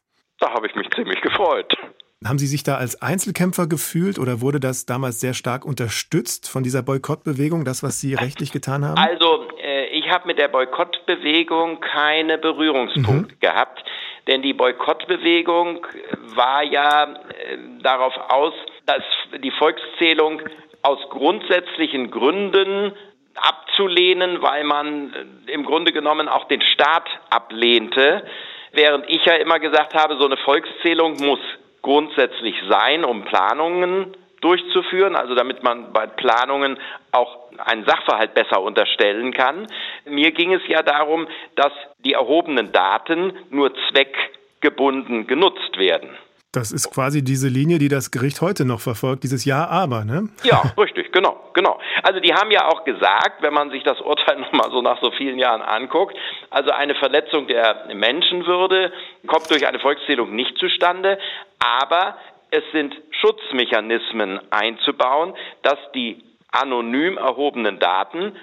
Da 0.40 0.54
habe 0.54 0.66
ich 0.66 0.74
mich 0.74 0.88
ziemlich 0.94 1.20
gefreut. 1.20 1.76
Haben 2.24 2.38
Sie 2.38 2.46
sich 2.46 2.62
da 2.62 2.76
als 2.76 3.02
Einzelkämpfer 3.02 3.66
gefühlt 3.66 4.18
oder 4.18 4.40
wurde 4.40 4.58
das 4.58 4.86
damals 4.86 5.20
sehr 5.20 5.34
stark 5.34 5.66
unterstützt 5.66 6.48
von 6.48 6.62
dieser 6.62 6.82
Boykottbewegung, 6.82 7.66
das, 7.66 7.82
was 7.82 8.00
Sie 8.00 8.14
rechtlich 8.14 8.52
getan 8.52 8.86
haben? 8.86 8.96
Also, 8.96 9.46
äh, 9.62 9.88
ich 9.88 10.08
habe 10.08 10.26
mit 10.26 10.38
der 10.38 10.48
Boykottbewegung 10.48 11.80
keine 11.80 12.38
Berührungspunkte 12.38 13.36
gehabt, 13.36 13.84
denn 14.26 14.40
die 14.40 14.54
Boykottbewegung 14.54 15.86
war 16.34 16.62
ja 16.62 17.04
äh, 17.04 17.58
darauf 17.82 18.14
aus, 18.30 18.54
dass 18.86 19.02
die 19.44 19.52
Volkszählung 19.52 20.40
aus 20.80 20.98
grundsätzlichen 21.10 22.10
Gründen 22.10 22.92
abzulehnen, 23.34 24.40
weil 24.40 24.64
man 24.64 25.12
äh, 25.46 25.52
im 25.52 25.66
Grunde 25.66 25.92
genommen 25.92 26.28
auch 26.28 26.48
den 26.48 26.62
Staat 26.62 27.08
ablehnte, 27.28 28.26
während 28.72 29.04
ich 29.10 29.22
ja 29.26 29.34
immer 29.34 29.60
gesagt 29.60 29.92
habe, 29.92 30.16
so 30.18 30.24
eine 30.24 30.38
Volkszählung 30.38 31.18
muss 31.18 31.40
grundsätzlich 31.86 32.56
sein, 32.68 33.04
um 33.04 33.22
Planungen 33.22 34.12
durchzuführen, 34.40 35.14
also 35.14 35.36
damit 35.36 35.62
man 35.62 35.92
bei 35.92 36.08
Planungen 36.08 36.78
auch 37.12 37.38
einen 37.58 37.84
Sachverhalt 37.84 38.34
besser 38.34 38.60
unterstellen 38.60 39.32
kann. 39.32 39.68
Mir 40.04 40.32
ging 40.32 40.52
es 40.52 40.62
ja 40.66 40.82
darum, 40.82 41.28
dass 41.54 41.72
die 41.98 42.14
erhobenen 42.14 42.72
Daten 42.72 43.32
nur 43.50 43.72
zweckgebunden 43.88 45.28
genutzt 45.28 45.78
werden. 45.78 46.10
Das 46.56 46.72
ist 46.72 46.90
quasi 46.90 47.22
diese 47.22 47.48
Linie, 47.48 47.78
die 47.78 47.88
das 47.88 48.10
Gericht 48.10 48.40
heute 48.40 48.64
noch 48.64 48.80
verfolgt, 48.80 49.24
dieses 49.24 49.44
Ja, 49.44 49.68
aber, 49.68 50.06
ne? 50.06 50.30
Ja, 50.42 50.62
richtig, 50.78 51.12
genau, 51.12 51.50
genau. 51.52 51.78
Also 52.02 52.18
die 52.18 52.32
haben 52.32 52.50
ja 52.50 52.66
auch 52.68 52.84
gesagt, 52.84 53.42
wenn 53.42 53.52
man 53.52 53.68
sich 53.70 53.82
das 53.82 54.00
Urteil 54.00 54.40
nochmal 54.40 54.70
so 54.70 54.80
nach 54.80 54.98
so 55.02 55.10
vielen 55.10 55.38
Jahren 55.38 55.60
anguckt, 55.60 56.16
also 56.48 56.70
eine 56.70 56.94
Verletzung 56.94 57.46
der 57.46 57.88
Menschenwürde 57.94 58.90
kommt 59.26 59.50
durch 59.50 59.68
eine 59.68 59.80
Volkszählung 59.80 60.34
nicht 60.34 60.56
zustande, 60.56 61.18
aber 61.58 62.16
es 62.50 62.62
sind 62.72 62.94
Schutzmechanismen 63.20 64.40
einzubauen, 64.50 65.34
dass 65.60 65.78
die 65.94 66.24
anonym 66.52 67.18
erhobenen 67.18 67.78
Daten 67.78 68.34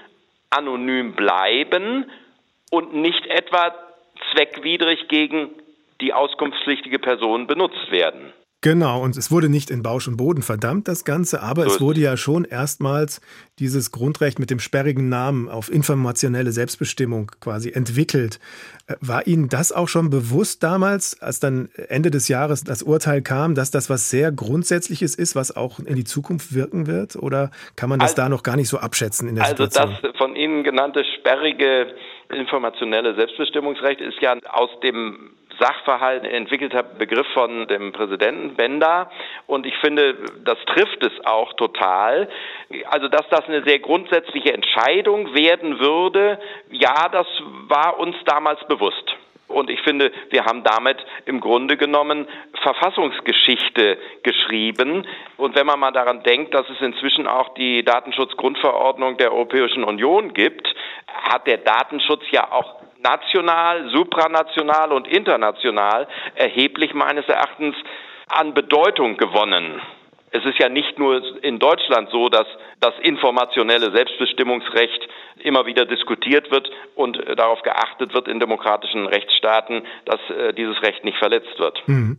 anonym 0.51 1.13
bleiben 1.13 2.11
und 2.69 2.93
nicht 2.93 3.25
etwa 3.25 3.73
zweckwidrig 4.31 5.07
gegen 5.07 5.49
die 6.03 6.13
auskunftspflichtige 6.13 6.99
Person 6.99 7.47
benutzt 7.47 7.89
werden. 7.91 8.33
Genau, 8.61 9.01
und 9.03 9.17
es 9.17 9.29
wurde 9.29 9.49
nicht 9.49 9.69
in 9.69 9.83
Bausch 9.83 10.07
und 10.07 10.15
Boden 10.15 10.41
verdammt, 10.41 10.87
das 10.87 11.03
Ganze, 11.03 11.41
aber 11.41 11.63
So 11.65 11.69
es 11.69 11.81
wurde 11.81 11.99
ja 11.99 12.15
schon 12.15 12.45
erstmals 12.45 13.19
dieses 13.59 13.91
Grundrecht 13.91 14.39
mit 14.39 14.49
dem 14.49 14.59
sperrigen 14.59 15.09
Namen 15.09 15.49
auf 15.49 15.69
informationelle 15.69 16.53
Selbstbestimmung 16.53 17.29
quasi 17.41 17.71
entwickelt. 17.71 18.39
Äh, 18.87 18.95
War 19.01 19.27
Ihnen 19.27 19.49
das 19.49 19.73
auch 19.73 19.89
schon 19.89 20.09
bewusst 20.09 20.63
damals, 20.63 21.21
als 21.21 21.41
dann 21.41 21.67
Ende 21.89 22.09
des 22.09 22.29
Jahres 22.29 22.63
das 22.63 22.83
Urteil 22.83 23.21
kam, 23.21 23.53
dass 23.53 23.69
das 23.69 23.89
was 23.89 24.09
sehr 24.09 24.31
Grundsätzliches 24.31 25.13
ist, 25.15 25.35
was 25.35 25.53
auch 25.53 25.79
in 25.81 25.97
die 25.97 26.05
Zukunft 26.05 26.53
wirken 26.53 26.87
wird? 26.87 27.17
Oder 27.17 27.51
kann 27.75 27.89
man 27.89 27.99
das 27.99 28.11
Also- 28.11 28.21
da 28.21 28.29
noch 28.29 28.43
gar 28.43 28.55
nicht 28.55 28.69
so 28.69 28.77
abschätzen 28.77 29.27
in 29.27 29.35
der 29.35 29.43
Also 29.43 29.65
Situation? 29.65 29.97
das 30.01 30.15
von 30.17 30.37
Ihnen 30.37 30.63
genannte 30.63 31.03
sperrige 31.19 31.87
informationelle 32.35 33.15
Selbstbestimmungsrecht 33.15 34.01
ist 34.01 34.19
ja 34.21 34.35
aus 34.49 34.69
dem 34.81 35.31
Sachverhalt 35.59 36.25
entwickelter 36.25 36.83
Begriff 36.83 37.27
von 37.33 37.67
dem 37.67 37.91
Präsidenten 37.91 38.55
Benda 38.55 39.11
und 39.47 39.65
ich 39.65 39.75
finde, 39.77 40.15
das 40.43 40.57
trifft 40.65 41.03
es 41.03 41.13
auch 41.25 41.53
total. 41.53 42.27
Also, 42.89 43.07
dass 43.07 43.27
das 43.29 43.45
eine 43.47 43.63
sehr 43.63 43.79
grundsätzliche 43.79 44.53
Entscheidung 44.53 45.33
werden 45.35 45.79
würde, 45.79 46.39
ja, 46.71 47.07
das 47.09 47.27
war 47.67 47.99
uns 47.99 48.15
damals 48.25 48.59
bewusst. 48.67 49.15
Und 49.53 49.69
ich 49.69 49.81
finde, 49.81 50.11
wir 50.29 50.45
haben 50.45 50.63
damit 50.63 50.97
im 51.25 51.39
Grunde 51.39 51.77
genommen 51.77 52.27
Verfassungsgeschichte 52.61 53.97
geschrieben. 54.23 55.05
Und 55.37 55.55
wenn 55.55 55.65
man 55.65 55.79
mal 55.79 55.91
daran 55.91 56.23
denkt, 56.23 56.53
dass 56.53 56.67
es 56.69 56.81
inzwischen 56.81 57.27
auch 57.27 57.53
die 57.53 57.83
Datenschutzgrundverordnung 57.83 59.17
der 59.17 59.31
Europäischen 59.31 59.83
Union 59.83 60.33
gibt, 60.33 60.67
hat 61.07 61.47
der 61.47 61.57
Datenschutz 61.57 62.23
ja 62.31 62.51
auch 62.51 62.81
national, 63.03 63.89
supranational 63.89 64.91
und 64.91 65.07
international 65.07 66.07
erheblich 66.35 66.93
meines 66.93 67.27
Erachtens 67.27 67.75
an 68.29 68.53
Bedeutung 68.53 69.17
gewonnen. 69.17 69.81
Es 70.35 70.43
ist 70.45 70.57
ja 70.57 70.67
nicht 70.67 70.97
nur 70.97 71.43
in 71.43 71.59
Deutschland 71.59 72.09
so, 72.09 72.27
dass 72.27 72.47
das 72.79 72.93
informationelle 73.03 73.91
Selbstbestimmungsrecht 73.91 75.07
immer 75.37 75.67
wieder 75.67 75.85
diskutiert 75.85 76.49
wird 76.49 76.69
und 76.95 77.17
äh, 77.17 77.35
darauf 77.35 77.61
geachtet 77.61 78.15
wird 78.15 78.27
in 78.27 78.39
demokratischen 78.39 79.05
Rechtsstaaten, 79.05 79.83
dass 80.05 80.19
äh, 80.29 80.53
dieses 80.53 80.81
Recht 80.81 81.05
nicht 81.05 81.17
verletzt 81.19 81.59
wird. 81.59 81.87
Mhm. 81.87 82.17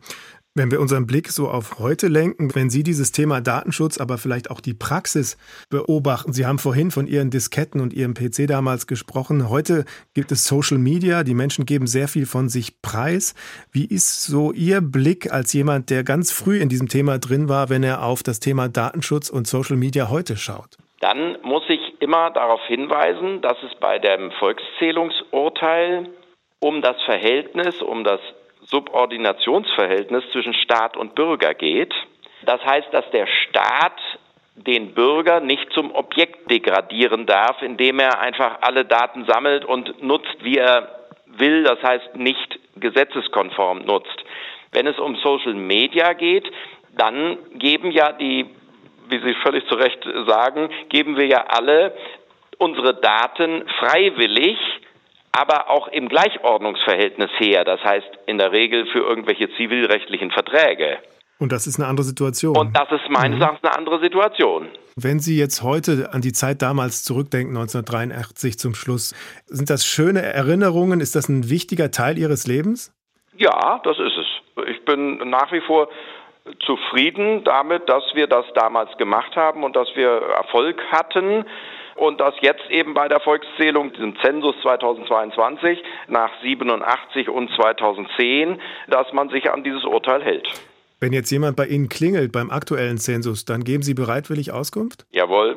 Wenn 0.56 0.70
wir 0.70 0.80
unseren 0.80 1.04
Blick 1.04 1.30
so 1.30 1.48
auf 1.48 1.80
heute 1.80 2.06
lenken, 2.06 2.54
wenn 2.54 2.70
Sie 2.70 2.84
dieses 2.84 3.10
Thema 3.10 3.40
Datenschutz, 3.40 3.98
aber 3.98 4.18
vielleicht 4.18 4.52
auch 4.52 4.60
die 4.60 4.72
Praxis 4.72 5.36
beobachten, 5.68 6.32
Sie 6.32 6.46
haben 6.46 6.60
vorhin 6.60 6.92
von 6.92 7.08
Ihren 7.08 7.30
Disketten 7.30 7.80
und 7.80 7.92
Ihrem 7.92 8.14
PC 8.14 8.46
damals 8.46 8.86
gesprochen. 8.86 9.50
Heute 9.50 9.84
gibt 10.14 10.30
es 10.30 10.46
Social 10.46 10.78
Media, 10.78 11.24
die 11.24 11.34
Menschen 11.34 11.66
geben 11.66 11.88
sehr 11.88 12.06
viel 12.06 12.24
von 12.24 12.48
sich 12.48 12.80
preis. 12.82 13.34
Wie 13.72 13.84
ist 13.84 14.22
so 14.22 14.52
Ihr 14.52 14.80
Blick 14.80 15.32
als 15.32 15.52
jemand, 15.54 15.90
der 15.90 16.04
ganz 16.04 16.30
früh 16.30 16.60
in 16.60 16.68
diesem 16.68 16.88
Thema 16.88 17.18
drin 17.18 17.48
war, 17.48 17.68
wenn 17.68 17.82
er 17.82 18.04
auf 18.04 18.22
das 18.22 18.38
Thema 18.38 18.68
Datenschutz 18.68 19.30
und 19.30 19.48
Social 19.48 19.76
Media 19.76 20.08
heute 20.08 20.36
schaut? 20.36 20.78
Dann 21.00 21.36
muss 21.42 21.64
ich 21.68 22.00
immer 22.00 22.30
darauf 22.30 22.64
hinweisen, 22.68 23.42
dass 23.42 23.60
es 23.64 23.74
bei 23.80 23.98
dem 23.98 24.30
Volkszählungsurteil 24.38 26.10
um 26.60 26.80
das 26.80 26.94
Verhältnis, 27.02 27.82
um 27.82 28.04
das 28.04 28.20
Subordinationsverhältnis 28.66 30.24
zwischen 30.32 30.54
Staat 30.54 30.96
und 30.96 31.14
Bürger 31.14 31.54
geht. 31.54 31.94
Das 32.42 32.64
heißt, 32.64 32.88
dass 32.92 33.08
der 33.10 33.26
Staat 33.26 34.00
den 34.56 34.94
Bürger 34.94 35.40
nicht 35.40 35.72
zum 35.72 35.94
Objekt 35.94 36.50
degradieren 36.50 37.26
darf, 37.26 37.60
indem 37.62 37.98
er 37.98 38.20
einfach 38.20 38.58
alle 38.60 38.84
Daten 38.84 39.24
sammelt 39.26 39.64
und 39.64 40.02
nutzt, 40.02 40.36
wie 40.42 40.58
er 40.58 40.88
will, 41.26 41.64
das 41.64 41.82
heißt 41.82 42.16
nicht 42.16 42.60
gesetzeskonform 42.76 43.80
nutzt. 43.84 44.24
Wenn 44.72 44.86
es 44.86 44.98
um 44.98 45.16
Social 45.16 45.54
Media 45.54 46.12
geht, 46.12 46.50
dann 46.96 47.38
geben 47.54 47.90
ja 47.90 48.12
die, 48.12 48.46
wie 49.08 49.18
Sie 49.18 49.34
völlig 49.42 49.66
zu 49.66 49.74
Recht 49.74 50.04
sagen, 50.26 50.70
geben 50.88 51.16
wir 51.16 51.26
ja 51.26 51.44
alle 51.48 51.94
unsere 52.58 52.94
Daten 52.94 53.64
freiwillig, 53.80 54.58
aber 55.36 55.70
auch 55.70 55.88
im 55.88 56.08
Gleichordnungsverhältnis 56.08 57.30
her. 57.38 57.64
Das 57.64 57.82
heißt 57.82 58.06
in 58.26 58.38
der 58.38 58.52
Regel 58.52 58.86
für 58.92 59.00
irgendwelche 59.00 59.50
zivilrechtlichen 59.56 60.30
Verträge. 60.30 60.98
Und 61.38 61.50
das 61.52 61.66
ist 61.66 61.78
eine 61.78 61.88
andere 61.88 62.04
Situation. 62.04 62.56
Und 62.56 62.76
das 62.76 62.90
ist 62.92 63.08
meines 63.10 63.36
mhm. 63.36 63.42
Erachtens 63.42 63.64
eine 63.64 63.76
andere 63.76 64.00
Situation. 64.00 64.68
Wenn 64.96 65.18
Sie 65.18 65.36
jetzt 65.36 65.62
heute 65.62 66.10
an 66.12 66.20
die 66.20 66.32
Zeit 66.32 66.62
damals 66.62 67.02
zurückdenken, 67.02 67.56
1983 67.56 68.58
zum 68.58 68.74
Schluss, 68.74 69.14
sind 69.46 69.68
das 69.68 69.84
schöne 69.84 70.22
Erinnerungen? 70.22 71.00
Ist 71.00 71.16
das 71.16 71.28
ein 71.28 71.50
wichtiger 71.50 71.90
Teil 71.90 72.16
Ihres 72.16 72.46
Lebens? 72.46 72.94
Ja, 73.36 73.80
das 73.82 73.98
ist 73.98 74.16
es. 74.16 74.66
Ich 74.68 74.84
bin 74.84 75.28
nach 75.28 75.50
wie 75.50 75.60
vor 75.62 75.88
zufrieden 76.64 77.42
damit, 77.44 77.88
dass 77.88 78.04
wir 78.14 78.28
das 78.28 78.44
damals 78.54 78.96
gemacht 78.96 79.34
haben 79.34 79.64
und 79.64 79.74
dass 79.74 79.88
wir 79.96 80.10
Erfolg 80.10 80.80
hatten 80.92 81.44
und 81.96 82.20
dass 82.20 82.34
jetzt 82.40 82.68
eben 82.70 82.94
bei 82.94 83.08
der 83.08 83.20
Volkszählung, 83.20 83.92
diesem 83.92 84.16
Zensus 84.20 84.54
2022 84.62 85.82
nach 86.08 86.30
87 86.42 87.28
und 87.28 87.50
2010, 87.54 88.60
dass 88.88 89.12
man 89.12 89.28
sich 89.28 89.50
an 89.50 89.64
dieses 89.64 89.84
Urteil 89.84 90.22
hält. 90.22 90.48
Wenn 91.00 91.12
jetzt 91.12 91.30
jemand 91.30 91.56
bei 91.56 91.66
Ihnen 91.66 91.88
klingelt 91.88 92.32
beim 92.32 92.50
aktuellen 92.50 92.98
Zensus, 92.98 93.44
dann 93.44 93.64
geben 93.64 93.82
Sie 93.82 93.94
bereitwillig 93.94 94.52
Auskunft? 94.52 95.04
Jawohl. 95.12 95.56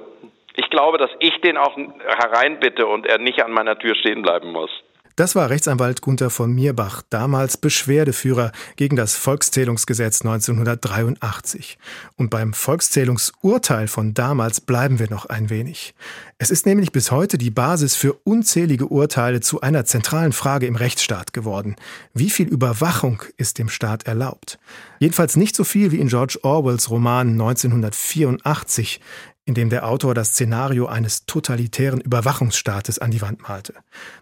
Ich 0.56 0.70
glaube, 0.70 0.98
dass 0.98 1.12
ich 1.20 1.40
den 1.42 1.56
auch 1.56 1.78
hereinbitte 1.78 2.88
und 2.88 3.06
er 3.06 3.20
nicht 3.20 3.44
an 3.44 3.52
meiner 3.52 3.78
Tür 3.78 3.96
stehen 3.96 4.24
bleiben 4.24 4.52
muss. 4.52 4.72
Das 5.18 5.34
war 5.34 5.50
Rechtsanwalt 5.50 6.02
Gunther 6.02 6.30
von 6.30 6.54
Mierbach, 6.54 7.02
damals 7.10 7.58
Beschwerdeführer 7.58 8.52
gegen 8.76 8.96
das 8.96 9.16
Volkszählungsgesetz 9.16 10.22
1983. 10.22 11.80
Und 12.18 12.30
beim 12.30 12.54
Volkszählungsurteil 12.54 13.88
von 13.88 14.14
damals 14.14 14.62
bleiben 14.62 15.00
wir 15.00 15.10
noch 15.10 15.26
ein 15.26 15.50
wenig. 15.50 15.96
Es 16.38 16.52
ist 16.52 16.68
nämlich 16.68 16.92
bis 16.92 17.10
heute 17.10 17.40
die 17.40 17.50
Basis 17.50 17.96
für 17.96 18.14
unzählige 18.26 18.86
Urteile 18.86 19.42
zu 19.42 19.60
einer 19.60 19.86
zentralen 19.86 20.34
Frage 20.34 20.68
im 20.68 20.76
Rechtsstaat 20.76 21.34
geworden. 21.34 21.78
Wie 22.14 22.30
viel 22.30 22.48
Überwachung 22.48 23.24
ist 23.38 23.58
dem 23.58 23.70
Staat 23.70 24.06
erlaubt? 24.06 24.60
Jedenfalls 25.00 25.36
nicht 25.36 25.56
so 25.56 25.64
viel 25.64 25.92
wie 25.92 26.00
in 26.00 26.10
George 26.10 26.38
Orwells 26.44 26.92
Roman 26.92 27.30
1984, 27.30 29.02
in 29.48 29.54
dem 29.54 29.70
der 29.70 29.88
Autor 29.88 30.14
das 30.14 30.30
Szenario 30.30 30.88
eines 30.88 31.26
totalitären 31.26 32.02
Überwachungsstaates 32.02 33.00
an 33.00 33.12
die 33.12 33.22
Wand 33.22 33.48
malte. 33.48 33.74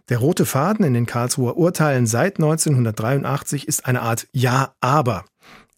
Der 0.07 0.19
rote 0.19 0.45
Faden 0.45 0.85
in 0.85 0.93
den 0.93 1.07
Karlsruher 1.07 1.57
Urteilen 1.57 2.05
seit 2.05 2.37
1983 2.37 3.67
ist 3.67 3.87
eine 3.87 4.03
Art 4.03 4.27
Ja-Aber. 4.33 5.25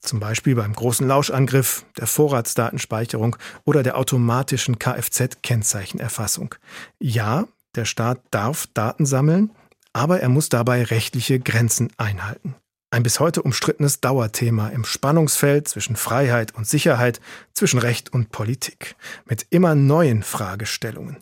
Zum 0.01 0.19
Beispiel 0.19 0.55
beim 0.55 0.73
großen 0.73 1.07
Lauschangriff, 1.07 1.85
der 1.97 2.07
Vorratsdatenspeicherung 2.07 3.37
oder 3.63 3.83
der 3.83 3.97
automatischen 3.97 4.79
Kfz-Kennzeichenerfassung. 4.79 6.53
Ja, 6.99 7.45
der 7.75 7.85
Staat 7.85 8.19
darf 8.31 8.67
Daten 8.73 9.05
sammeln, 9.05 9.51
aber 9.93 10.19
er 10.19 10.29
muss 10.29 10.49
dabei 10.49 10.83
rechtliche 10.83 11.39
Grenzen 11.39 11.89
einhalten. 11.95 12.55
Ein 12.89 13.03
bis 13.03 13.19
heute 13.19 13.41
umstrittenes 13.41 13.99
Dauerthema 13.99 14.69
im 14.69 14.85
Spannungsfeld 14.85 15.67
zwischen 15.67 15.97
Freiheit 15.97 16.55
und 16.55 16.65
Sicherheit, 16.65 17.19
zwischen 17.53 17.79
Recht 17.79 18.13
und 18.13 18.31
Politik, 18.31 18.95
mit 19.25 19.45
immer 19.49 19.75
neuen 19.75 20.23
Fragestellungen. 20.23 21.17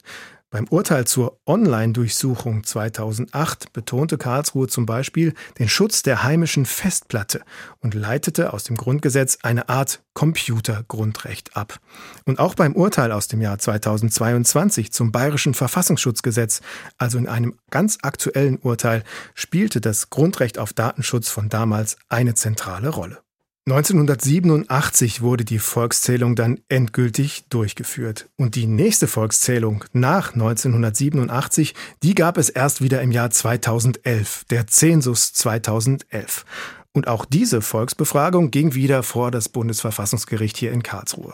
Beim 0.56 0.70
Urteil 0.70 1.06
zur 1.06 1.38
Online-Durchsuchung 1.46 2.64
2008 2.64 3.74
betonte 3.74 4.18
Karlsruhe 4.18 4.70
zum 4.70 4.86
Beispiel 4.86 5.34
den 5.60 5.68
Schutz 5.68 6.02
der 6.02 6.24
heimischen 6.24 6.66
Festplatte 6.66 7.42
und 7.82 7.94
leitete 7.94 8.54
aus 8.54 8.64
dem 8.64 8.78
Grundgesetz 8.78 9.40
eine 9.42 9.68
Art 9.68 10.02
Computergrundrecht 10.14 11.58
ab. 11.58 11.82
Und 12.24 12.40
auch 12.40 12.56
beim 12.56 12.74
Urteil 12.74 13.12
aus 13.12 13.28
dem 13.28 13.42
Jahr 13.42 13.60
2022 13.60 14.94
zum 14.94 15.12
Bayerischen 15.12 15.56
Verfassungsschutzgesetz, 15.56 16.62
also 16.98 17.18
in 17.18 17.28
einem 17.28 17.60
ganz 17.70 17.98
aktuellen 18.02 18.58
Urteil, 18.58 19.04
spielte 19.34 19.82
das 19.82 20.10
Grundrecht 20.10 20.58
auf 20.58 20.72
Datenschutz 20.72 21.28
von 21.28 21.50
damals 21.50 21.98
eine 22.08 22.34
zentrale 22.34 22.88
Rolle. 22.88 23.25
1987 23.68 25.24
wurde 25.24 25.44
die 25.44 25.58
Volkszählung 25.58 26.36
dann 26.36 26.60
endgültig 26.70 27.46
durchgeführt. 27.50 28.30
Und 28.38 28.54
die 28.54 28.68
nächste 28.68 29.08
Volkszählung 29.08 29.84
nach 29.92 30.34
1987, 30.34 31.74
die 32.04 32.14
gab 32.14 32.38
es 32.38 32.50
erst 32.50 32.84
wieder 32.84 33.02
im 33.02 33.12
Jahr 33.12 33.32
2011, 33.32 34.44
der 34.52 34.68
Zensus 34.68 35.34
2011. 35.34 36.46
Und 36.94 37.08
auch 37.08 37.26
diese 37.26 37.64
Volksbefragung 37.64 38.52
ging 38.52 38.76
wieder 38.76 39.02
vor 39.02 39.32
das 39.32 39.50
Bundesverfassungsgericht 39.50 40.58
hier 40.58 40.72
in 40.72 40.84
Karlsruhe. 40.84 41.34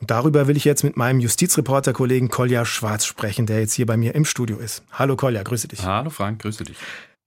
Und 0.00 0.12
darüber 0.12 0.46
will 0.46 0.56
ich 0.56 0.64
jetzt 0.64 0.84
mit 0.84 0.96
meinem 0.96 1.18
Justizreporter-Kollegen 1.18 2.28
Kolja 2.28 2.64
Schwarz 2.64 3.06
sprechen, 3.06 3.46
der 3.46 3.58
jetzt 3.58 3.74
hier 3.74 3.86
bei 3.86 3.96
mir 3.96 4.14
im 4.14 4.24
Studio 4.24 4.58
ist. 4.58 4.84
Hallo 4.92 5.16
Kolja, 5.16 5.42
grüße 5.42 5.66
dich. 5.66 5.84
Hallo 5.84 6.10
Frank, 6.10 6.42
grüße 6.42 6.62
dich. 6.62 6.76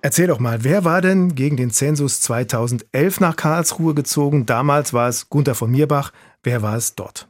Erzähl 0.05 0.27
doch 0.27 0.37
mal, 0.37 0.63
wer 0.63 0.85
war 0.85 1.01
denn 1.01 1.33
gegen 1.33 1.57
den 1.57 1.71
Zensus 1.71 2.21
2011 2.21 3.21
nach 3.21 3.35
Karlsruhe 3.35 3.95
gezogen? 3.95 4.45
Damals 4.45 4.93
war 4.93 5.09
es 5.09 5.31
Gunther 5.31 5.55
von 5.55 5.71
Mierbach. 5.71 6.11
Wer 6.43 6.61
war 6.61 6.75
es 6.75 6.93
dort? 6.93 7.27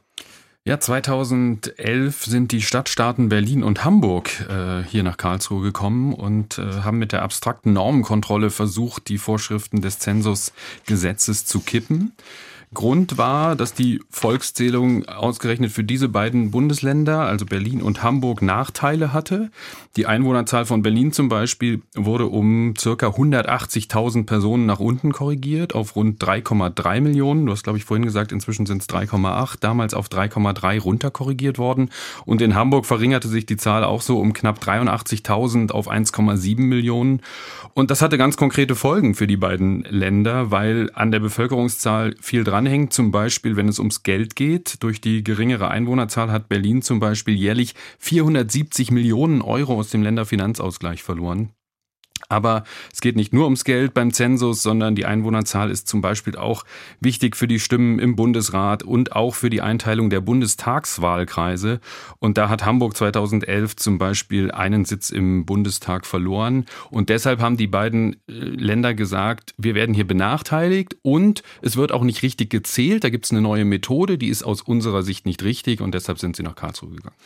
Ja, 0.66 0.78
2011 0.78 2.26
sind 2.26 2.52
die 2.52 2.60
Stadtstaaten 2.60 3.30
Berlin 3.30 3.62
und 3.62 3.82
Hamburg 3.86 4.28
äh, 4.50 4.82
hier 4.82 5.04
nach 5.04 5.16
Karlsruhe 5.16 5.62
gekommen 5.62 6.12
und 6.12 6.58
äh, 6.58 6.82
haben 6.82 6.98
mit 6.98 7.12
der 7.12 7.22
abstrakten 7.22 7.72
Normenkontrolle 7.72 8.50
versucht, 8.50 9.08
die 9.08 9.16
Vorschriften 9.16 9.80
des 9.80 9.98
Zensusgesetzes 9.98 11.46
zu 11.46 11.60
kippen. 11.60 12.12
Grund 12.74 13.16
war, 13.16 13.54
dass 13.54 13.74
die 13.74 14.00
Volkszählung 14.10 15.06
ausgerechnet 15.06 15.70
für 15.70 15.84
diese 15.84 16.08
beiden 16.08 16.50
Bundesländer, 16.50 17.20
also 17.20 17.46
Berlin 17.46 17.80
und 17.80 18.02
Hamburg, 18.02 18.42
Nachteile 18.42 19.12
hatte. 19.12 19.50
Die 19.96 20.06
Einwohnerzahl 20.06 20.66
von 20.66 20.82
Berlin 20.82 21.12
zum 21.12 21.28
Beispiel 21.28 21.80
wurde 21.94 22.26
um 22.26 22.74
circa 22.76 23.06
180.000 23.06 24.26
Personen 24.26 24.66
nach 24.66 24.80
unten 24.80 25.12
korrigiert 25.12 25.74
auf 25.74 25.94
rund 25.94 26.22
3,3 26.22 27.00
Millionen. 27.00 27.46
Du 27.46 27.52
hast, 27.52 27.62
glaube 27.62 27.78
ich, 27.78 27.84
vorhin 27.84 28.04
gesagt, 28.04 28.32
inzwischen 28.32 28.66
sind 28.66 28.82
es 28.82 28.88
3,8, 28.88 29.58
damals 29.60 29.94
auf 29.94 30.08
3,3 30.08 30.80
runterkorrigiert 30.80 31.58
worden. 31.58 31.90
Und 32.24 32.42
in 32.42 32.56
Hamburg 32.56 32.84
verringerte 32.84 33.28
sich 33.28 33.46
die 33.46 33.56
Zahl 33.56 33.84
auch 33.84 34.02
so 34.02 34.18
um 34.18 34.32
knapp 34.32 34.58
83.000 34.58 35.70
auf 35.70 35.88
1,7 35.88 36.60
Millionen. 36.60 37.22
Und 37.74 37.90
das 37.90 38.02
hatte 38.02 38.18
ganz 38.18 38.36
konkrete 38.36 38.74
Folgen 38.74 39.14
für 39.14 39.26
die 39.26 39.36
beiden 39.36 39.82
Länder, 39.84 40.50
weil 40.50 40.90
an 40.94 41.10
der 41.10 41.20
Bevölkerungszahl 41.20 42.14
viel 42.20 42.42
dran 42.42 42.55
dranhängt, 42.56 42.94
zum 42.94 43.10
Beispiel 43.10 43.56
wenn 43.56 43.68
es 43.68 43.78
ums 43.78 44.02
Geld 44.02 44.34
geht. 44.34 44.82
Durch 44.82 45.02
die 45.02 45.22
geringere 45.22 45.68
Einwohnerzahl 45.68 46.30
hat 46.30 46.48
Berlin 46.48 46.80
zum 46.80 47.00
Beispiel 47.00 47.34
jährlich 47.34 47.74
470 47.98 48.90
Millionen 48.90 49.42
Euro 49.42 49.74
aus 49.74 49.90
dem 49.90 50.02
Länderfinanzausgleich 50.02 51.02
verloren. 51.02 51.52
Aber 52.28 52.64
es 52.92 53.00
geht 53.00 53.16
nicht 53.16 53.32
nur 53.32 53.44
ums 53.44 53.64
Geld 53.64 53.94
beim 53.94 54.12
Zensus, 54.12 54.62
sondern 54.62 54.94
die 54.94 55.06
Einwohnerzahl 55.06 55.70
ist 55.70 55.88
zum 55.88 56.00
Beispiel 56.00 56.36
auch 56.36 56.64
wichtig 57.00 57.36
für 57.36 57.48
die 57.48 57.60
Stimmen 57.60 57.98
im 57.98 58.16
Bundesrat 58.16 58.82
und 58.82 59.12
auch 59.12 59.34
für 59.34 59.50
die 59.50 59.62
Einteilung 59.62 60.10
der 60.10 60.20
Bundestagswahlkreise. 60.20 61.80
Und 62.18 62.38
da 62.38 62.48
hat 62.48 62.64
Hamburg 62.64 62.96
2011 62.96 63.76
zum 63.76 63.98
Beispiel 63.98 64.50
einen 64.50 64.84
Sitz 64.84 65.10
im 65.10 65.46
Bundestag 65.46 66.06
verloren. 66.06 66.66
Und 66.90 67.08
deshalb 67.08 67.40
haben 67.40 67.56
die 67.56 67.66
beiden 67.66 68.14
äh, 68.28 68.32
Länder 68.32 68.94
gesagt, 68.94 69.54
wir 69.58 69.74
werden 69.74 69.94
hier 69.94 70.06
benachteiligt 70.06 70.96
und 71.02 71.42
es 71.62 71.76
wird 71.76 71.92
auch 71.92 72.04
nicht 72.04 72.22
richtig 72.22 72.50
gezählt. 72.50 73.04
Da 73.04 73.10
gibt 73.10 73.26
es 73.26 73.30
eine 73.30 73.40
neue 73.40 73.64
Methode, 73.64 74.18
die 74.18 74.28
ist 74.28 74.42
aus 74.42 74.62
unserer 74.62 75.02
Sicht 75.02 75.26
nicht 75.26 75.42
richtig 75.42 75.80
und 75.80 75.94
deshalb 75.94 76.18
sind 76.18 76.36
sie 76.36 76.42
nach 76.42 76.54
Karlsruhe 76.54 76.90
gegangen. 76.90 77.16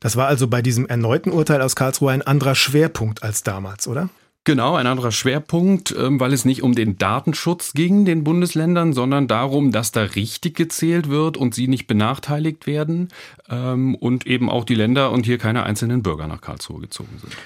Das 0.00 0.16
war 0.16 0.28
also 0.28 0.46
bei 0.46 0.62
diesem 0.62 0.86
erneuten 0.86 1.30
Urteil 1.30 1.60
aus 1.60 1.74
Karlsruhe 1.74 2.12
ein 2.12 2.22
anderer 2.22 2.54
Schwerpunkt 2.54 3.22
als 3.22 3.42
damals, 3.42 3.88
oder? 3.88 4.08
Genau, 4.44 4.76
ein 4.76 4.86
anderer 4.86 5.12
Schwerpunkt, 5.12 5.94
ähm, 5.98 6.20
weil 6.20 6.32
es 6.32 6.46
nicht 6.46 6.62
um 6.62 6.74
den 6.74 6.96
Datenschutz 6.96 7.74
ging, 7.74 8.06
den 8.06 8.24
Bundesländern, 8.24 8.94
sondern 8.94 9.28
darum, 9.28 9.72
dass 9.72 9.92
da 9.92 10.02
richtig 10.02 10.56
gezählt 10.56 11.10
wird 11.10 11.36
und 11.36 11.54
sie 11.54 11.68
nicht 11.68 11.86
benachteiligt 11.86 12.66
werden 12.66 13.08
ähm, 13.50 13.94
und 13.94 14.26
eben 14.26 14.48
auch 14.48 14.64
die 14.64 14.74
Länder 14.74 15.12
und 15.12 15.26
hier 15.26 15.36
keine 15.36 15.64
einzelnen 15.64 16.02
Bürger 16.02 16.26
nach 16.28 16.40
Karlsruhe 16.40 16.80
gezogen 16.80 17.18
sind. 17.20 17.36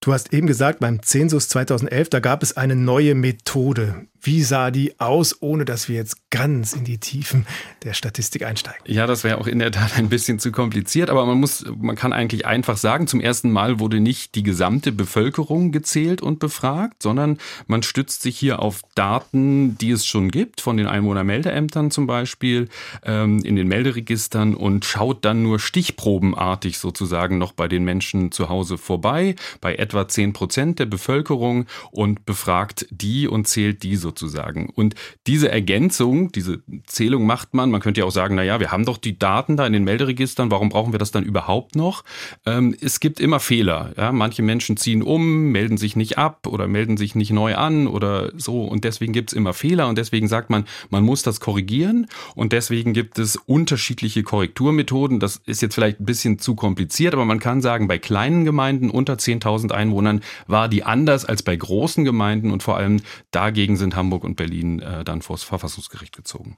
Du 0.00 0.12
hast 0.12 0.32
eben 0.32 0.46
gesagt, 0.46 0.80
beim 0.80 1.02
Zensus 1.02 1.48
2011, 1.48 2.08
da 2.08 2.20
gab 2.20 2.42
es 2.42 2.56
eine 2.56 2.76
neue 2.76 3.14
Methode. 3.14 4.06
Wie 4.20 4.42
sah 4.42 4.70
die 4.70 4.98
aus, 5.00 5.36
ohne 5.40 5.64
dass 5.64 5.88
wir 5.88 5.96
jetzt 5.96 6.30
ganz 6.30 6.72
in 6.72 6.84
die 6.84 6.98
Tiefen 6.98 7.46
der 7.84 7.94
Statistik 7.94 8.44
einsteigen? 8.44 8.80
Ja, 8.86 9.06
das 9.06 9.24
wäre 9.24 9.38
auch 9.38 9.46
in 9.46 9.58
der 9.58 9.70
Tat 9.70 9.96
ein 9.96 10.08
bisschen 10.08 10.38
zu 10.38 10.52
kompliziert, 10.52 11.08
aber 11.10 11.24
man 11.24 11.38
muss, 11.38 11.64
man 11.76 11.96
kann 11.96 12.12
eigentlich 12.12 12.46
einfach 12.46 12.76
sagen, 12.76 13.06
zum 13.06 13.20
ersten 13.20 13.50
Mal 13.50 13.78
wurde 13.78 14.00
nicht 14.00 14.34
die 14.34 14.42
gesamte 14.42 14.92
Bevölkerung 14.92 15.72
gezählt 15.72 16.20
und 16.20 16.38
befragt, 16.38 17.02
sondern 17.02 17.38
man 17.66 17.82
stützt 17.82 18.22
sich 18.22 18.38
hier 18.38 18.60
auf 18.60 18.82
Daten, 18.94 19.78
die 19.78 19.90
es 19.92 20.04
schon 20.06 20.30
gibt, 20.30 20.60
von 20.60 20.76
den 20.76 20.86
Einwohnermeldeämtern 20.86 21.90
zum 21.90 22.06
Beispiel, 22.06 22.68
ähm, 23.04 23.40
in 23.44 23.56
den 23.56 23.68
Melderegistern 23.68 24.54
und 24.54 24.84
schaut 24.84 25.24
dann 25.24 25.42
nur 25.42 25.58
stichprobenartig 25.60 26.78
sozusagen 26.78 27.38
noch 27.38 27.52
bei 27.52 27.68
den 27.68 27.84
Menschen 27.84 28.32
zu 28.32 28.48
Hause 28.48 28.78
vorbei, 28.78 29.36
bei 29.60 29.76
etwa 29.76 30.08
zehn 30.08 30.32
Prozent 30.32 30.78
der 30.78 30.86
Bevölkerung 30.86 31.66
und 31.90 32.26
befragt 32.26 32.86
die 32.90 33.28
und 33.28 33.46
zählt 33.46 33.82
die 33.82 33.96
sozusagen. 34.08 34.70
Und 34.74 34.94
diese 35.26 35.50
Ergänzung, 35.50 36.32
diese 36.32 36.62
Zählung 36.86 37.26
macht 37.26 37.54
man, 37.54 37.70
man 37.70 37.80
könnte 37.80 38.00
ja 38.00 38.06
auch 38.06 38.10
sagen, 38.10 38.34
na 38.34 38.42
ja, 38.42 38.58
wir 38.58 38.72
haben 38.72 38.84
doch 38.84 38.96
die 38.96 39.18
Daten 39.18 39.56
da 39.56 39.66
in 39.66 39.72
den 39.72 39.84
Melderegistern, 39.84 40.50
warum 40.50 40.70
brauchen 40.70 40.92
wir 40.92 40.98
das 40.98 41.10
dann 41.10 41.24
überhaupt 41.24 41.76
noch? 41.76 42.04
Ähm, 42.46 42.74
es 42.80 43.00
gibt 43.00 43.20
immer 43.20 43.40
Fehler. 43.40 43.92
Ja? 43.96 44.12
Manche 44.12 44.42
Menschen 44.42 44.76
ziehen 44.76 45.02
um, 45.02 45.50
melden 45.52 45.76
sich 45.76 45.94
nicht 45.96 46.16
ab 46.16 46.46
oder 46.46 46.66
melden 46.68 46.96
sich 46.96 47.14
nicht 47.14 47.30
neu 47.30 47.54
an 47.54 47.86
oder 47.86 48.32
so 48.36 48.64
und 48.64 48.84
deswegen 48.84 49.12
gibt 49.12 49.30
es 49.30 49.36
immer 49.36 49.52
Fehler 49.52 49.88
und 49.88 49.98
deswegen 49.98 50.28
sagt 50.28 50.48
man, 50.50 50.64
man 50.90 51.04
muss 51.04 51.22
das 51.22 51.40
korrigieren 51.40 52.06
und 52.34 52.52
deswegen 52.52 52.92
gibt 52.94 53.18
es 53.18 53.36
unterschiedliche 53.36 54.22
Korrekturmethoden. 54.22 55.20
Das 55.20 55.36
ist 55.44 55.60
jetzt 55.60 55.74
vielleicht 55.74 56.00
ein 56.00 56.06
bisschen 56.06 56.38
zu 56.38 56.54
kompliziert, 56.54 57.14
aber 57.14 57.24
man 57.24 57.40
kann 57.40 57.60
sagen, 57.60 57.88
bei 57.88 57.98
kleinen 57.98 58.44
Gemeinden 58.44 58.90
unter 58.90 59.14
10.000 59.14 59.72
Einwohnern 59.72 60.20
war 60.46 60.68
die 60.68 60.84
anders 60.84 61.24
als 61.24 61.42
bei 61.42 61.56
großen 61.56 62.04
Gemeinden 62.04 62.50
und 62.50 62.62
vor 62.62 62.76
allem 62.76 63.00
dagegen 63.30 63.76
sind 63.76 63.96
Hamburg 63.98 64.24
und 64.24 64.36
Berlin 64.36 64.80
äh, 64.80 65.04
dann 65.04 65.20
vor 65.20 65.36
das 65.36 65.42
Verfassungsgericht 65.42 66.16
gezogen. 66.16 66.56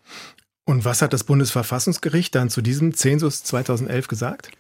Und 0.65 0.85
was 0.85 1.03
hat 1.03 1.13
das 1.13 1.25
Bundesverfassungsgericht 1.25 2.35
dann 2.35 2.51
zu 2.51 2.63
diesem 2.63 2.95
Zensus 2.95 3.43
2011 3.43 4.07
gesagt? 4.07 4.51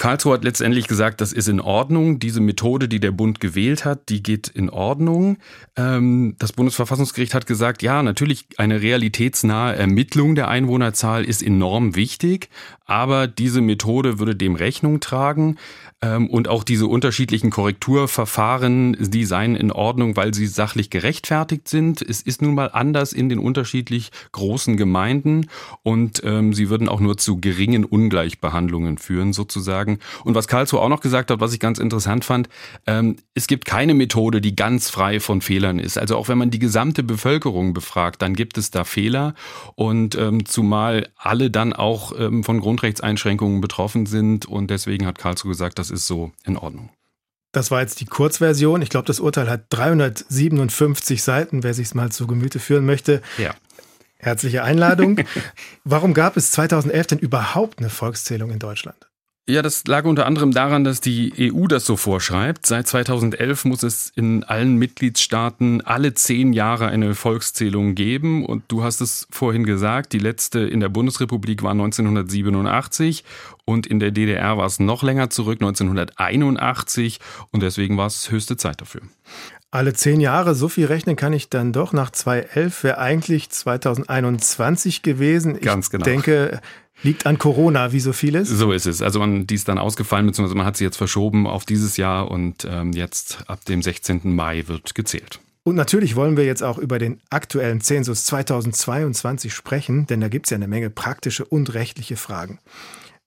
Karlsruhe 0.00 0.32
hat 0.32 0.44
letztendlich 0.44 0.88
gesagt, 0.88 1.20
das 1.20 1.30
ist 1.34 1.46
in 1.46 1.60
Ordnung. 1.60 2.18
Diese 2.18 2.40
Methode, 2.40 2.88
die 2.88 3.00
der 3.00 3.10
Bund 3.10 3.38
gewählt 3.38 3.84
hat, 3.84 4.08
die 4.08 4.22
geht 4.22 4.48
in 4.48 4.70
Ordnung. 4.70 5.36
Ähm, 5.76 6.36
das 6.38 6.52
Bundesverfassungsgericht 6.52 7.34
hat 7.34 7.46
gesagt, 7.46 7.82
ja, 7.82 8.02
natürlich 8.02 8.46
eine 8.56 8.80
realitätsnahe 8.80 9.76
Ermittlung 9.76 10.34
der 10.34 10.48
Einwohnerzahl 10.48 11.26
ist 11.26 11.42
enorm 11.42 11.96
wichtig, 11.96 12.48
aber 12.86 13.26
diese 13.26 13.60
Methode 13.60 14.18
würde 14.18 14.34
dem 14.34 14.54
Rechnung 14.54 15.00
tragen. 15.00 15.58
Ähm, 16.02 16.30
und 16.30 16.48
auch 16.48 16.64
diese 16.64 16.86
unterschiedlichen 16.86 17.50
Korrekturverfahren, 17.50 18.96
die 18.98 19.24
seien 19.26 19.54
in 19.54 19.70
Ordnung, 19.70 20.16
weil 20.16 20.32
sie 20.32 20.46
sachlich 20.46 20.88
gerechtfertigt 20.88 21.68
sind. 21.68 22.00
Es 22.00 22.22
ist 22.22 22.40
nun 22.40 22.54
mal 22.54 22.70
anders 22.72 23.12
in 23.12 23.28
den 23.28 23.38
unterschiedlich 23.38 24.10
großen 24.32 24.78
Gemeinden 24.78 25.48
und 25.82 26.22
ähm, 26.24 26.54
sie 26.54 26.70
würden 26.70 26.88
auch 26.88 27.00
nur 27.00 27.18
zu 27.18 27.38
geringen 27.38 27.84
Ungleichbehandlungen 27.84 28.96
führen 28.96 29.34
sozusagen. 29.34 29.89
Und 30.24 30.34
was 30.34 30.48
Karlsruhe 30.48 30.80
auch 30.80 30.88
noch 30.88 31.00
gesagt 31.00 31.30
hat, 31.30 31.40
was 31.40 31.52
ich 31.52 31.60
ganz 31.60 31.78
interessant 31.78 32.24
fand, 32.24 32.48
ähm, 32.86 33.16
es 33.34 33.46
gibt 33.46 33.66
keine 33.66 33.94
Methode, 33.94 34.40
die 34.40 34.56
ganz 34.56 34.88
frei 34.90 35.20
von 35.20 35.42
Fehlern 35.42 35.78
ist. 35.78 35.98
Also 35.98 36.16
auch 36.16 36.28
wenn 36.28 36.38
man 36.38 36.50
die 36.50 36.58
gesamte 36.58 37.02
Bevölkerung 37.02 37.74
befragt, 37.74 38.22
dann 38.22 38.34
gibt 38.34 38.56
es 38.56 38.70
da 38.70 38.84
Fehler 38.84 39.34
und 39.74 40.14
ähm, 40.14 40.46
zumal 40.46 41.08
alle 41.16 41.50
dann 41.50 41.72
auch 41.72 42.12
ähm, 42.18 42.42
von 42.42 42.60
Grundrechtseinschränkungen 42.60 43.60
betroffen 43.60 44.06
sind 44.06 44.46
und 44.46 44.70
deswegen 44.70 45.06
hat 45.06 45.18
Karlsruhe 45.18 45.50
gesagt, 45.50 45.78
dass 45.78 45.90
ist 45.90 46.06
so 46.06 46.32
in 46.44 46.56
Ordnung. 46.56 46.90
Das 47.52 47.70
war 47.70 47.80
jetzt 47.80 48.00
die 48.00 48.06
Kurzversion. 48.06 48.80
Ich 48.80 48.90
glaube, 48.90 49.06
das 49.06 49.18
Urteil 49.18 49.50
hat 49.50 49.64
357 49.70 51.22
Seiten, 51.22 51.62
wer 51.64 51.74
sich 51.74 51.88
es 51.88 51.94
mal 51.94 52.12
zu 52.12 52.26
Gemüte 52.26 52.60
führen 52.60 52.86
möchte. 52.86 53.22
Ja. 53.38 53.54
Herzliche 54.18 54.62
Einladung. 54.62 55.20
Warum 55.84 56.14
gab 56.14 56.36
es 56.36 56.52
2011 56.52 57.06
denn 57.08 57.18
überhaupt 57.18 57.78
eine 57.78 57.90
Volkszählung 57.90 58.50
in 58.50 58.58
Deutschland? 58.58 59.09
Ja, 59.48 59.62
das 59.62 59.84
lag 59.86 60.04
unter 60.04 60.26
anderem 60.26 60.52
daran, 60.52 60.84
dass 60.84 61.00
die 61.00 61.52
EU 61.52 61.66
das 61.66 61.84
so 61.84 61.96
vorschreibt. 61.96 62.66
Seit 62.66 62.86
2011 62.86 63.64
muss 63.64 63.82
es 63.82 64.12
in 64.14 64.44
allen 64.44 64.76
Mitgliedstaaten 64.76 65.80
alle 65.80 66.14
zehn 66.14 66.52
Jahre 66.52 66.86
eine 66.86 67.14
Volkszählung 67.14 67.96
geben. 67.96 68.46
Und 68.46 68.62
du 68.68 68.84
hast 68.84 69.00
es 69.00 69.26
vorhin 69.30 69.64
gesagt, 69.64 70.12
die 70.12 70.20
letzte 70.20 70.60
in 70.60 70.78
der 70.78 70.88
Bundesrepublik 70.88 71.64
war 71.64 71.72
1987 71.72 73.24
und 73.64 73.86
in 73.88 73.98
der 73.98 74.12
DDR 74.12 74.56
war 74.56 74.66
es 74.66 74.78
noch 74.78 75.02
länger 75.02 75.30
zurück, 75.30 75.60
1981. 75.60 77.18
Und 77.50 77.62
deswegen 77.62 77.96
war 77.96 78.06
es 78.06 78.30
höchste 78.30 78.56
Zeit 78.56 78.80
dafür. 78.80 79.02
Alle 79.72 79.94
zehn 79.94 80.20
Jahre, 80.20 80.54
so 80.56 80.68
viel 80.68 80.86
rechnen 80.86 81.16
kann 81.16 81.32
ich 81.32 81.48
dann 81.48 81.72
doch. 81.72 81.92
Nach 81.92 82.10
2011 82.10 82.84
wäre 82.84 82.98
eigentlich 82.98 83.50
2021 83.50 85.02
gewesen. 85.02 85.56
Ich 85.56 85.62
Ganz 85.62 85.90
genau. 85.90 86.04
denke, 86.04 86.60
Liegt 87.02 87.26
an 87.26 87.38
Corona, 87.38 87.92
wie 87.92 88.00
so 88.00 88.12
vieles? 88.12 88.48
So 88.48 88.72
ist 88.72 88.86
es. 88.86 89.00
Also 89.00 89.20
man, 89.20 89.46
die 89.46 89.54
ist 89.54 89.68
dann 89.68 89.78
ausgefallen, 89.78 90.26
beziehungsweise 90.26 90.56
man 90.56 90.66
hat 90.66 90.76
sie 90.76 90.84
jetzt 90.84 90.96
verschoben 90.96 91.46
auf 91.46 91.64
dieses 91.64 91.96
Jahr 91.96 92.30
und 92.30 92.66
ähm, 92.68 92.92
jetzt 92.92 93.44
ab 93.46 93.64
dem 93.64 93.82
16. 93.82 94.20
Mai 94.24 94.64
wird 94.66 94.94
gezählt. 94.94 95.40
Und 95.62 95.76
natürlich 95.76 96.16
wollen 96.16 96.36
wir 96.36 96.44
jetzt 96.44 96.62
auch 96.62 96.78
über 96.78 96.98
den 96.98 97.20
aktuellen 97.30 97.80
Zensus 97.80 98.24
2022 98.24 99.52
sprechen, 99.52 100.06
denn 100.06 100.20
da 100.20 100.28
gibt 100.28 100.46
es 100.46 100.50
ja 100.50 100.56
eine 100.56 100.68
Menge 100.68 100.90
praktische 100.90 101.44
und 101.44 101.74
rechtliche 101.74 102.16
Fragen. 102.16 102.58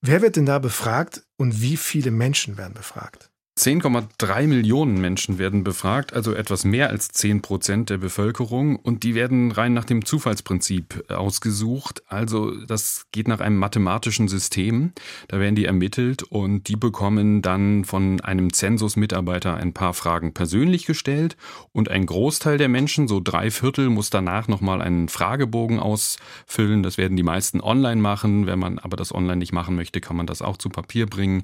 Wer 0.01 0.21
wird 0.21 0.35
denn 0.35 0.45
da 0.45 0.59
befragt 0.59 1.23
und 1.37 1.61
wie 1.61 1.77
viele 1.77 2.11
Menschen 2.11 2.57
werden 2.57 2.73
befragt? 2.73 3.29
10,3 3.55 4.47
Millionen 4.47 4.99
Menschen 4.99 5.37
werden 5.37 5.63
befragt, 5.63 6.11
also 6.13 6.33
etwas 6.33 6.65
mehr 6.65 6.89
als 6.89 7.09
10 7.09 7.43
Prozent 7.43 7.91
der 7.91 7.99
Bevölkerung. 7.99 8.77
Und 8.77 9.03
die 9.03 9.13
werden 9.13 9.51
rein 9.51 9.75
nach 9.75 9.85
dem 9.85 10.05
Zufallsprinzip 10.05 11.05
ausgesucht. 11.11 12.01
Also 12.07 12.51
das 12.65 13.05
geht 13.11 13.27
nach 13.27 13.41
einem 13.41 13.57
mathematischen 13.57 14.27
System. 14.27 14.91
Da 15.27 15.39
werden 15.39 15.53
die 15.53 15.65
ermittelt 15.65 16.23
und 16.23 16.67
die 16.67 16.75
bekommen 16.75 17.43
dann 17.43 17.85
von 17.85 18.21
einem 18.21 18.51
Zensusmitarbeiter 18.51 19.55
ein 19.55 19.71
paar 19.71 19.93
Fragen 19.93 20.33
persönlich 20.33 20.87
gestellt. 20.87 21.37
Und 21.71 21.91
ein 21.91 22.07
Großteil 22.07 22.57
der 22.57 22.69
Menschen, 22.69 23.07
so 23.07 23.21
drei 23.23 23.51
Viertel, 23.51 23.89
muss 23.89 24.09
danach 24.09 24.47
nochmal 24.47 24.81
einen 24.81 25.09
Fragebogen 25.09 25.79
ausfüllen. 25.79 26.81
Das 26.81 26.97
werden 26.97 27.15
die 27.15 27.23
meisten 27.23 27.61
online 27.61 28.01
machen. 28.01 28.47
Wenn 28.47 28.57
man 28.57 28.79
aber 28.79 28.97
das 28.97 29.13
online 29.13 29.37
nicht 29.37 29.53
machen 29.53 29.75
möchte, 29.75 30.01
kann 30.01 30.17
man 30.17 30.25
das 30.25 30.41
auch 30.41 30.57
zu 30.57 30.69
Papier 30.69 31.05
bringen. 31.05 31.43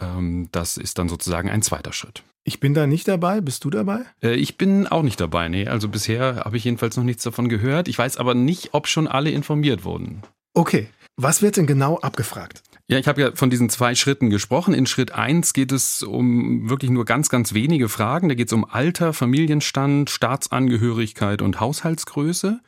Ähm, 0.00 0.48
das 0.52 0.76
ist 0.76 1.00
dann 1.00 1.08
sozusagen 1.08 1.47
sozusagen 1.48 1.50
ein 1.50 1.62
zweiter 1.62 1.92
Schritt. 1.92 2.22
Ich 2.44 2.60
bin 2.60 2.74
da 2.74 2.86
nicht 2.86 3.08
dabei. 3.08 3.40
Bist 3.40 3.64
du 3.64 3.70
dabei? 3.70 4.04
Äh, 4.22 4.34
ich 4.34 4.56
bin 4.56 4.86
auch 4.86 5.02
nicht 5.02 5.20
dabei. 5.20 5.48
Nee, 5.48 5.66
also 5.66 5.88
bisher 5.88 6.44
habe 6.44 6.56
ich 6.56 6.64
jedenfalls 6.64 6.96
noch 6.96 7.04
nichts 7.04 7.22
davon 7.22 7.48
gehört. 7.48 7.88
Ich 7.88 7.98
weiß 7.98 8.16
aber 8.16 8.34
nicht, 8.34 8.70
ob 8.72 8.86
schon 8.86 9.06
alle 9.06 9.30
informiert 9.30 9.84
wurden. 9.84 10.22
Okay. 10.54 10.88
Was 11.20 11.42
wird 11.42 11.56
denn 11.56 11.66
genau 11.66 11.98
abgefragt? 11.98 12.62
Ja, 12.86 12.96
ich 12.96 13.08
habe 13.08 13.20
ja 13.20 13.32
von 13.34 13.50
diesen 13.50 13.68
zwei 13.68 13.96
Schritten 13.96 14.30
gesprochen. 14.30 14.72
In 14.72 14.86
Schritt 14.86 15.12
eins 15.12 15.52
geht 15.52 15.72
es 15.72 16.02
um 16.02 16.70
wirklich 16.70 16.92
nur 16.92 17.04
ganz, 17.04 17.28
ganz 17.28 17.52
wenige 17.52 17.88
Fragen. 17.88 18.28
Da 18.28 18.34
geht 18.36 18.46
es 18.46 18.52
um 18.52 18.64
Alter, 18.64 19.12
Familienstand, 19.12 20.08
Staatsangehörigkeit 20.08 21.42
und 21.42 21.60
Haushaltsgröße. 21.60 22.60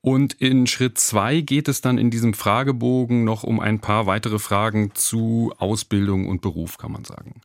Und 0.00 0.34
in 0.34 0.66
Schritt 0.68 0.98
zwei 0.98 1.40
geht 1.40 1.68
es 1.68 1.80
dann 1.80 1.98
in 1.98 2.10
diesem 2.10 2.34
Fragebogen 2.34 3.24
noch 3.24 3.42
um 3.42 3.58
ein 3.58 3.80
paar 3.80 4.06
weitere 4.06 4.38
Fragen 4.38 4.92
zu 4.94 5.52
Ausbildung 5.58 6.28
und 6.28 6.40
Beruf, 6.40 6.78
kann 6.78 6.92
man 6.92 7.04
sagen. 7.04 7.42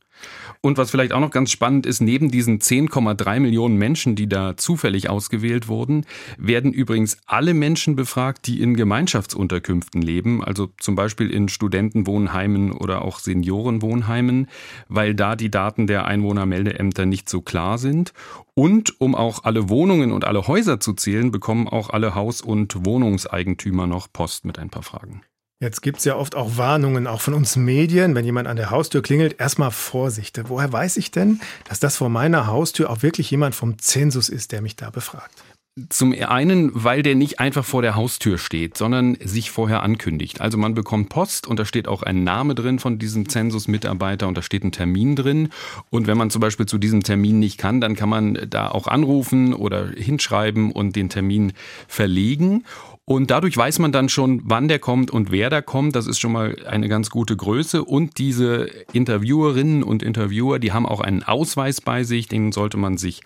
Und 0.60 0.78
was 0.78 0.90
vielleicht 0.90 1.12
auch 1.12 1.20
noch 1.20 1.30
ganz 1.30 1.50
spannend 1.50 1.84
ist, 1.84 2.00
neben 2.00 2.30
diesen 2.30 2.58
10,3 2.58 3.40
Millionen 3.40 3.76
Menschen, 3.76 4.16
die 4.16 4.28
da 4.28 4.56
zufällig 4.56 5.10
ausgewählt 5.10 5.68
wurden, 5.68 6.06
werden 6.38 6.72
übrigens 6.72 7.18
alle 7.26 7.52
Menschen 7.52 7.96
befragt, 7.96 8.46
die 8.46 8.62
in 8.62 8.74
Gemeinschaftsunterkünften 8.74 10.00
leben, 10.00 10.42
also 10.42 10.68
zum 10.78 10.94
Beispiel 10.94 11.30
in 11.30 11.48
Studentenwohnheimen 11.48 12.72
oder 12.72 13.02
auch 13.02 13.18
Seniorenwohnheimen, 13.18 14.48
weil 14.88 15.14
da 15.14 15.36
die 15.36 15.50
Daten 15.50 15.86
der 15.86 16.06
Einwohnermeldeämter 16.06 17.04
nicht 17.04 17.28
so 17.28 17.42
klar 17.42 17.76
sind. 17.76 18.14
Und 18.54 19.00
um 19.00 19.14
auch 19.14 19.44
alle 19.44 19.68
Wohnungen 19.68 20.12
und 20.12 20.24
alle 20.24 20.46
Häuser 20.46 20.80
zu 20.80 20.94
zählen, 20.94 21.30
bekommen 21.30 21.68
auch 21.68 21.90
alle 21.90 22.14
Haus- 22.14 22.40
und 22.40 22.86
Wohnungseigentümer 22.86 23.86
noch 23.86 24.10
Post 24.12 24.44
mit 24.44 24.58
ein 24.58 24.70
paar 24.70 24.82
Fragen. 24.82 25.22
Jetzt 25.60 25.82
gibt 25.82 25.98
es 25.98 26.04
ja 26.04 26.16
oft 26.16 26.34
auch 26.34 26.56
Warnungen, 26.56 27.06
auch 27.06 27.20
von 27.20 27.32
uns 27.32 27.56
Medien, 27.56 28.14
wenn 28.14 28.24
jemand 28.24 28.48
an 28.48 28.56
der 28.56 28.70
Haustür 28.70 29.02
klingelt, 29.02 29.40
erstmal 29.40 29.70
Vorsicht. 29.70 30.40
Woher 30.48 30.72
weiß 30.72 30.96
ich 30.96 31.10
denn, 31.10 31.40
dass 31.68 31.80
das 31.80 31.96
vor 31.96 32.08
meiner 32.08 32.48
Haustür 32.48 32.90
auch 32.90 33.02
wirklich 33.02 33.30
jemand 33.30 33.54
vom 33.54 33.78
Zensus 33.78 34.28
ist, 34.28 34.52
der 34.52 34.62
mich 34.62 34.76
da 34.76 34.90
befragt? 34.90 35.44
Zum 35.88 36.12
einen, 36.12 36.70
weil 36.72 37.02
der 37.02 37.16
nicht 37.16 37.40
einfach 37.40 37.64
vor 37.64 37.82
der 37.82 37.96
Haustür 37.96 38.38
steht, 38.38 38.78
sondern 38.78 39.16
sich 39.20 39.50
vorher 39.50 39.82
ankündigt. 39.82 40.40
Also 40.40 40.56
man 40.56 40.74
bekommt 40.74 41.08
Post 41.08 41.48
und 41.48 41.58
da 41.58 41.64
steht 41.64 41.88
auch 41.88 42.04
ein 42.04 42.22
Name 42.22 42.54
drin 42.54 42.78
von 42.78 43.00
diesem 43.00 43.28
Zensusmitarbeiter 43.28 44.28
und 44.28 44.38
da 44.38 44.42
steht 44.42 44.62
ein 44.62 44.70
Termin 44.70 45.16
drin. 45.16 45.48
Und 45.90 46.06
wenn 46.06 46.16
man 46.16 46.30
zum 46.30 46.40
Beispiel 46.40 46.66
zu 46.66 46.78
diesem 46.78 47.02
Termin 47.02 47.40
nicht 47.40 47.58
kann, 47.58 47.80
dann 47.80 47.96
kann 47.96 48.08
man 48.08 48.38
da 48.48 48.68
auch 48.68 48.86
anrufen 48.86 49.52
oder 49.52 49.88
hinschreiben 49.88 50.70
und 50.70 50.94
den 50.94 51.08
Termin 51.08 51.54
verlegen. 51.88 52.64
Und 53.06 53.30
dadurch 53.30 53.54
weiß 53.54 53.80
man 53.80 53.92
dann 53.92 54.08
schon, 54.08 54.40
wann 54.44 54.66
der 54.66 54.78
kommt 54.78 55.10
und 55.10 55.30
wer 55.30 55.50
da 55.50 55.60
kommt. 55.60 55.94
Das 55.94 56.06
ist 56.06 56.18
schon 56.18 56.32
mal 56.32 56.56
eine 56.66 56.88
ganz 56.88 57.10
gute 57.10 57.36
Größe. 57.36 57.84
Und 57.84 58.18
diese 58.18 58.70
Interviewerinnen 58.94 59.82
und 59.82 60.02
Interviewer, 60.02 60.58
die 60.58 60.72
haben 60.72 60.86
auch 60.86 61.00
einen 61.00 61.22
Ausweis 61.22 61.82
bei 61.82 62.02
sich, 62.04 62.28
den 62.28 62.50
sollte 62.50 62.78
man 62.78 62.96
sich 62.96 63.20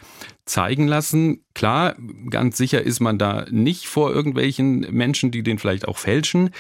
zeigen 0.49 0.89
lassen. 0.89 1.45
Klar, 1.55 1.97
ganz 2.31 2.57
sicher 2.57 2.83
ist 2.83 3.01
man 3.01 3.19
da 3.19 3.47
nicht 3.51 3.87
vor 3.87 4.13
irgendwelchen 4.13 4.81
Menschen, 4.91 5.31
die 5.31 5.43
den 5.43 5.59
vielleicht 5.59 5.87
auch 5.87 5.99
fälschen. 5.99 6.51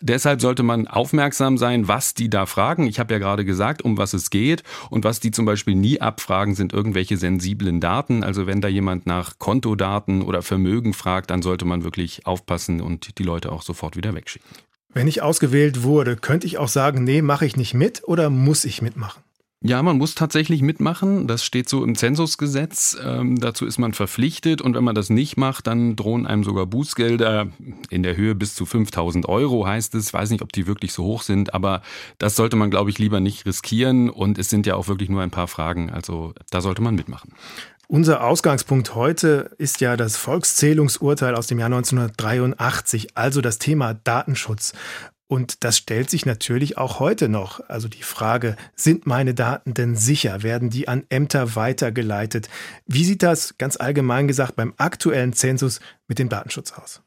Deshalb 0.00 0.40
sollte 0.40 0.62
man 0.62 0.86
aufmerksam 0.86 1.58
sein, 1.58 1.88
was 1.88 2.14
die 2.14 2.28
da 2.28 2.46
fragen. 2.46 2.86
Ich 2.86 2.98
habe 2.98 3.14
ja 3.14 3.18
gerade 3.18 3.44
gesagt, 3.44 3.82
um 3.82 3.98
was 3.98 4.14
es 4.14 4.30
geht. 4.30 4.62
Und 4.90 5.04
was 5.04 5.20
die 5.20 5.30
zum 5.30 5.46
Beispiel 5.46 5.74
nie 5.74 6.00
abfragen, 6.00 6.54
sind 6.54 6.72
irgendwelche 6.72 7.16
sensiblen 7.16 7.80
Daten. 7.80 8.24
Also 8.24 8.46
wenn 8.46 8.60
da 8.60 8.68
jemand 8.68 9.06
nach 9.06 9.38
Kontodaten 9.38 10.22
oder 10.22 10.42
Vermögen 10.42 10.92
fragt, 10.92 11.30
dann 11.30 11.42
sollte 11.42 11.64
man 11.64 11.84
wirklich 11.84 12.26
aufpassen 12.26 12.80
und 12.80 13.18
die 13.18 13.24
Leute 13.24 13.52
auch 13.52 13.62
sofort 13.62 13.96
wieder 13.96 14.14
wegschicken. 14.14 14.48
Wenn 14.96 15.08
ich 15.08 15.20
ausgewählt 15.20 15.82
wurde, 15.82 16.16
könnte 16.16 16.46
ich 16.46 16.56
auch 16.56 16.68
sagen, 16.68 17.04
nee, 17.04 17.20
mache 17.20 17.44
ich 17.44 17.56
nicht 17.56 17.74
mit 17.74 18.02
oder 18.06 18.30
muss 18.30 18.64
ich 18.64 18.80
mitmachen? 18.80 19.22
Ja, 19.62 19.82
man 19.82 19.96
muss 19.96 20.14
tatsächlich 20.14 20.60
mitmachen. 20.60 21.26
Das 21.26 21.42
steht 21.42 21.68
so 21.68 21.82
im 21.82 21.94
Zensusgesetz. 21.94 22.96
Ähm, 23.02 23.40
dazu 23.40 23.64
ist 23.64 23.78
man 23.78 23.94
verpflichtet. 23.94 24.60
Und 24.60 24.74
wenn 24.74 24.84
man 24.84 24.94
das 24.94 25.08
nicht 25.08 25.38
macht, 25.38 25.66
dann 25.66 25.96
drohen 25.96 26.26
einem 26.26 26.44
sogar 26.44 26.66
Bußgelder 26.66 27.48
in 27.88 28.02
der 28.02 28.16
Höhe 28.16 28.34
bis 28.34 28.54
zu 28.54 28.66
5000 28.66 29.26
Euro, 29.28 29.66
heißt 29.66 29.94
es. 29.94 30.08
Ich 30.08 30.12
weiß 30.12 30.30
nicht, 30.30 30.42
ob 30.42 30.52
die 30.52 30.66
wirklich 30.66 30.92
so 30.92 31.04
hoch 31.04 31.22
sind, 31.22 31.54
aber 31.54 31.82
das 32.18 32.36
sollte 32.36 32.56
man, 32.56 32.70
glaube 32.70 32.90
ich, 32.90 32.98
lieber 32.98 33.20
nicht 33.20 33.46
riskieren. 33.46 34.10
Und 34.10 34.38
es 34.38 34.50
sind 34.50 34.66
ja 34.66 34.74
auch 34.76 34.88
wirklich 34.88 35.08
nur 35.08 35.22
ein 35.22 35.30
paar 35.30 35.48
Fragen. 35.48 35.90
Also 35.90 36.34
da 36.50 36.60
sollte 36.60 36.82
man 36.82 36.94
mitmachen. 36.94 37.32
Unser 37.88 38.24
Ausgangspunkt 38.24 38.94
heute 38.94 39.52
ist 39.58 39.80
ja 39.80 39.96
das 39.96 40.16
Volkszählungsurteil 40.16 41.34
aus 41.36 41.46
dem 41.46 41.60
Jahr 41.60 41.66
1983, 41.66 43.16
also 43.16 43.40
das 43.40 43.58
Thema 43.58 43.94
Datenschutz. 43.94 44.72
Und 45.28 45.64
das 45.64 45.76
stellt 45.76 46.08
sich 46.08 46.24
natürlich 46.24 46.78
auch 46.78 47.00
heute 47.00 47.28
noch. 47.28 47.60
Also 47.68 47.88
die 47.88 48.04
Frage, 48.04 48.56
sind 48.76 49.06
meine 49.06 49.34
Daten 49.34 49.74
denn 49.74 49.96
sicher? 49.96 50.42
Werden 50.44 50.70
die 50.70 50.86
an 50.86 51.04
Ämter 51.08 51.56
weitergeleitet? 51.56 52.48
Wie 52.86 53.04
sieht 53.04 53.24
das 53.24 53.58
ganz 53.58 53.76
allgemein 53.76 54.28
gesagt 54.28 54.54
beim 54.54 54.74
aktuellen 54.76 55.32
Zensus 55.32 55.80
mit 56.06 56.20
dem 56.20 56.28
Datenschutz 56.28 56.72
aus? 56.72 57.02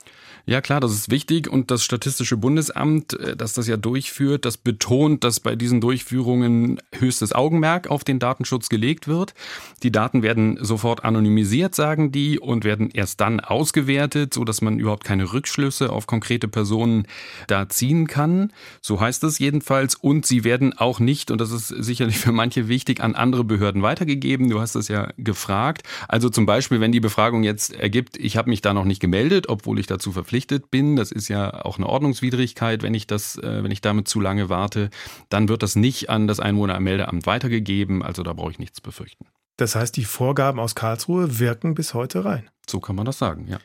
Ja 0.50 0.62
klar, 0.62 0.80
das 0.80 0.94
ist 0.94 1.12
wichtig 1.12 1.48
und 1.48 1.70
das 1.70 1.84
Statistische 1.84 2.36
Bundesamt, 2.36 3.14
äh, 3.14 3.36
das 3.36 3.54
das 3.54 3.68
ja 3.68 3.78
durchführt, 3.78 4.46
das 4.46 4.58
betont, 4.58 5.24
dass 5.24 5.40
bei 5.40 5.56
diesen 5.56 5.80
Durchführungen 5.80 6.82
höchstes 6.92 7.34
Augenmerk 7.34 7.92
auf 7.92 8.04
den 8.04 8.18
Datenschutz 8.18 8.68
gelegt 8.68 9.08
wird. 9.08 9.36
Die 9.84 9.92
Daten 9.92 10.24
werden 10.24 10.58
sofort 10.60 11.06
anonymisiert, 11.06 11.76
sagen 11.76 12.12
die, 12.12 12.40
und 12.40 12.64
werden 12.64 12.90
erst 12.92 13.22
dann 13.22 13.42
ausgewertet, 13.42 14.34
so 14.34 14.44
dass 14.44 14.64
man 14.64 14.80
überhaupt 14.80 15.04
keine 15.04 15.32
Rückschlüsse 15.34 15.92
auf 15.92 16.08
konkrete 16.08 16.48
Personen 16.48 17.06
da 17.46 17.70
ziehen 17.70 18.08
kann. 18.08 18.52
So 18.82 19.00
heißt 19.00 19.24
es 19.26 19.38
jedenfalls. 19.38 19.94
Und 19.94 20.26
sie 20.26 20.44
werden 20.44 20.76
auch 20.76 21.00
nicht, 21.00 21.30
und 21.30 21.40
das 21.40 21.52
ist 21.52 21.68
sicherlich 21.68 22.18
für 22.18 22.32
manche 22.32 22.68
wichtig, 22.68 23.02
an 23.02 23.14
andere 23.14 23.44
Behörden 23.44 23.84
weitergegeben. 23.84 24.50
Du 24.50 24.60
hast 24.60 24.74
es 24.74 24.88
ja 24.88 25.10
gefragt. 25.18 25.84
Also 26.08 26.28
zum 26.28 26.48
Beispiel, 26.48 26.80
wenn 26.80 26.92
die 26.92 27.00
Befragung 27.00 27.44
jetzt 27.44 27.72
ergibt, 27.72 28.18
ich 28.18 28.36
habe 28.36 28.50
mich 28.50 28.62
da 28.62 28.74
noch 28.74 28.86
nicht 28.86 29.00
gemeldet, 29.00 29.48
obwohl 29.48 29.78
ich 29.78 29.86
dazu 29.86 30.12
verpflichtet 30.12 30.39
verpflichtet 30.40 30.72
bin, 30.72 30.96
das 30.96 31.12
ist 31.12 31.28
ja 31.28 31.66
auch 31.66 31.78
eine 31.78 31.88
Ordnungswidrigkeit, 31.88 32.82
wenn 32.84 32.94
ich 32.94 33.08
das, 33.08 33.38
äh, 33.38 33.64
wenn 33.64 33.72
ich 33.72 33.82
damit 33.82 34.08
zu 34.08 34.22
lange 34.22 34.50
warte, 34.50 34.90
dann 35.30 35.50
wird 35.50 35.64
das 35.64 35.76
nicht 35.76 36.10
an 36.10 36.28
das 36.28 36.40
Einwohnermeldeamt 36.40 37.26
weitergegeben. 37.26 38.04
Also 38.04 38.24
da 38.24 38.34
brauche 38.34 38.52
ich 38.52 38.60
nichts 38.60 38.82
befürchten. 38.82 39.26
Das 39.58 39.76
heißt, 39.76 39.96
die 39.98 40.06
Vorgaben 40.06 40.60
aus 40.60 40.76
Karlsruhe 40.76 41.40
wirken 41.40 41.76
bis 41.76 41.94
heute 41.94 42.24
rein. 42.24 42.50
So 42.70 42.80
kann 42.80 42.96
man 42.96 43.06
das 43.06 43.18
sagen, 43.18 43.48
ja. 43.48 43.58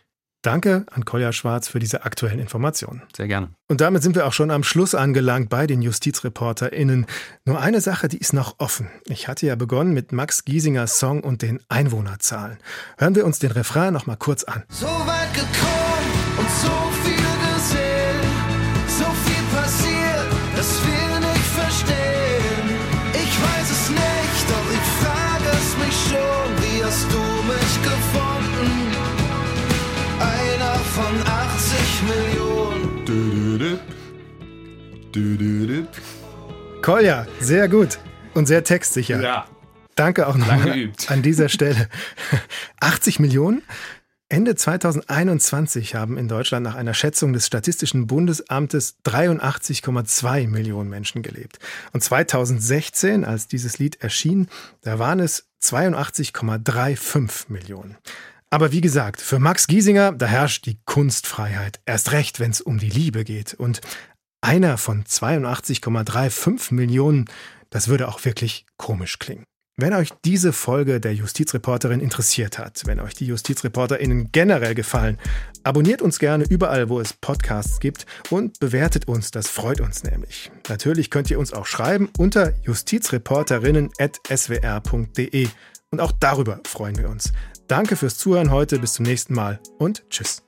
Danke 0.43 0.85
an 0.91 1.07
Kolja 1.07 1.33
Schwarz 1.33 1.69
für 1.69 1.79
diese 1.79 2.05
aktuellen 2.05 2.39
Informationen. 2.39 3.03
Sehr 3.17 3.29
gerne. 3.29 3.49
Und 3.67 3.81
damit 3.81 4.03
sind 4.03 4.15
wir 4.15 4.27
auch 4.27 4.35
schon 4.35 4.51
am 4.51 4.63
Schluss 4.63 4.95
angelangt 4.95 5.49
bei 5.49 5.67
den 5.67 5.81
JustizreporterInnen. 5.81 7.07
Nur 7.47 7.61
eine 7.61 7.81
Sache, 7.81 8.09
die 8.09 8.19
ist 8.19 8.35
noch 8.35 8.57
offen. 8.59 8.91
Ich 9.07 9.27
hatte 9.27 9.47
ja 9.47 9.57
begonnen 9.57 9.95
mit 9.95 10.13
Max 10.13 10.45
Giesingers 10.45 10.99
Song 10.99 11.23
und 11.23 11.41
den 11.41 11.61
Einwohnerzahlen. 11.71 12.59
Hören 12.99 13.15
wir 13.15 13.25
uns 13.25 13.39
den 13.39 13.53
Refrain 13.53 13.95
noch 13.95 14.07
mal 14.07 14.17
kurz 14.17 14.45
an. 14.45 14.65
So 14.69 14.87
weit 14.87 15.33
gekommen 15.33 15.84
und 16.39 16.51
so 16.63 16.77
viel 17.03 17.31
gesehen, 17.47 18.21
so 18.87 19.05
viel 19.25 19.45
passiert, 19.57 20.29
dass 20.57 20.71
wir 20.87 21.21
nicht 21.21 21.49
verstehen. 21.61 22.67
Ich 23.13 23.35
weiß 23.43 23.69
es 23.71 23.91
nicht, 23.91 24.45
doch 24.51 24.69
ich 24.79 24.87
frage 25.03 25.49
es 25.61 25.71
mich 25.83 25.97
schon, 26.09 26.47
wie 26.63 26.79
hast 26.85 27.07
du 27.13 27.23
mich 27.53 27.73
gefunden? 27.91 28.71
Einer 30.21 30.77
von 30.97 31.15
80 31.27 32.03
Millionen. 32.09 32.55
Kolja, 36.83 37.27
sehr 37.41 37.69
gut 37.69 37.99
und 38.35 38.47
sehr 38.47 38.63
textsicher. 38.63 39.21
Ja. 39.23 39.47
Danke 39.95 40.27
auch 40.27 40.37
nochmal 40.37 40.91
an 41.07 41.23
dieser 41.23 41.49
Stelle. 41.49 41.89
80 42.81 43.21
Millionen? 43.21 43.63
Ende 44.31 44.55
2021 44.57 45.95
haben 45.95 46.17
in 46.17 46.29
Deutschland 46.29 46.65
nach 46.65 46.75
einer 46.75 46.95
Schätzung 46.95 47.35
des 47.35 47.47
Statistischen 47.47 48.07
Bundesamtes 48.07 48.97
83,2 49.05 50.49
Millionen 50.49 50.89
Menschen 50.89 51.23
gelebt. 51.23 51.59
Und 51.93 52.03
2016, 52.03 53.25
als 53.25 53.49
dieses 53.49 53.79
Lied 53.79 54.03
erschien, 54.03 54.49
da 54.81 54.99
waren 54.99 55.21
es 55.21 55.47
82,35 55.63 57.45
Millionen. 57.49 57.99
Aber 58.49 58.73
wie 58.73 58.81
gesagt, 58.81 59.21
für 59.21 59.39
Max 59.39 59.67
Giesinger, 59.67 60.13
da 60.13 60.27
herrscht 60.27 60.65
die 60.67 60.79
Kunstfreiheit. 60.87 61.81
Erst 61.85 62.13
recht, 62.13 62.41
wenn 62.41 62.51
es 62.51 62.61
um 62.63 62.79
die 62.79 62.89
Liebe 62.89 63.25
geht. 63.25 63.53
Und 63.53 63.83
einer 64.41 64.79
von 64.79 65.05
82,35 65.05 66.73
Millionen, 66.73 67.27
das 67.69 67.89
würde 67.89 68.09
auch 68.09 68.25
wirklich 68.25 68.65
komisch 68.77 69.19
klingen. 69.19 69.45
Wenn 69.77 69.93
euch 69.93 70.11
diese 70.25 70.53
Folge 70.53 71.01
der 71.01 71.15
Justizreporterin 71.15 71.99
interessiert 71.99 72.61
hat, 72.61 72.83
wenn 72.87 73.01
euch 73.01 73.15
die 73.15 73.27
JustizreporterInnen 73.27 74.31
generell 74.31 74.77
gefallen, 74.77 75.19
abonniert 75.65 76.01
uns 76.01 76.21
gerne 76.21 76.45
überall, 76.45 76.89
wo 76.89 77.01
es 77.01 77.13
Podcasts 77.13 77.81
gibt 77.81 78.07
und 78.31 78.61
bewertet 78.61 79.09
uns, 79.09 79.33
das 79.33 79.49
freut 79.49 79.81
uns 79.81 80.05
nämlich. 80.05 80.53
Natürlich 80.69 81.11
könnt 81.11 81.29
ihr 81.29 81.41
uns 81.41 81.53
auch 81.53 81.67
schreiben 81.67 82.09
unter 82.19 82.53
justizreporterinnen.swr.de 82.63 85.49
und 85.91 86.01
auch 86.01 86.13
darüber 86.13 86.61
freuen 86.65 86.97
wir 86.97 87.09
uns. 87.09 87.33
Danke 87.67 87.97
fürs 87.97 88.17
Zuhören 88.17 88.53
heute, 88.53 88.79
bis 88.79 88.93
zum 88.93 89.05
nächsten 89.05 89.35
Mal 89.35 89.59
und 89.79 90.09
tschüss. 90.09 90.45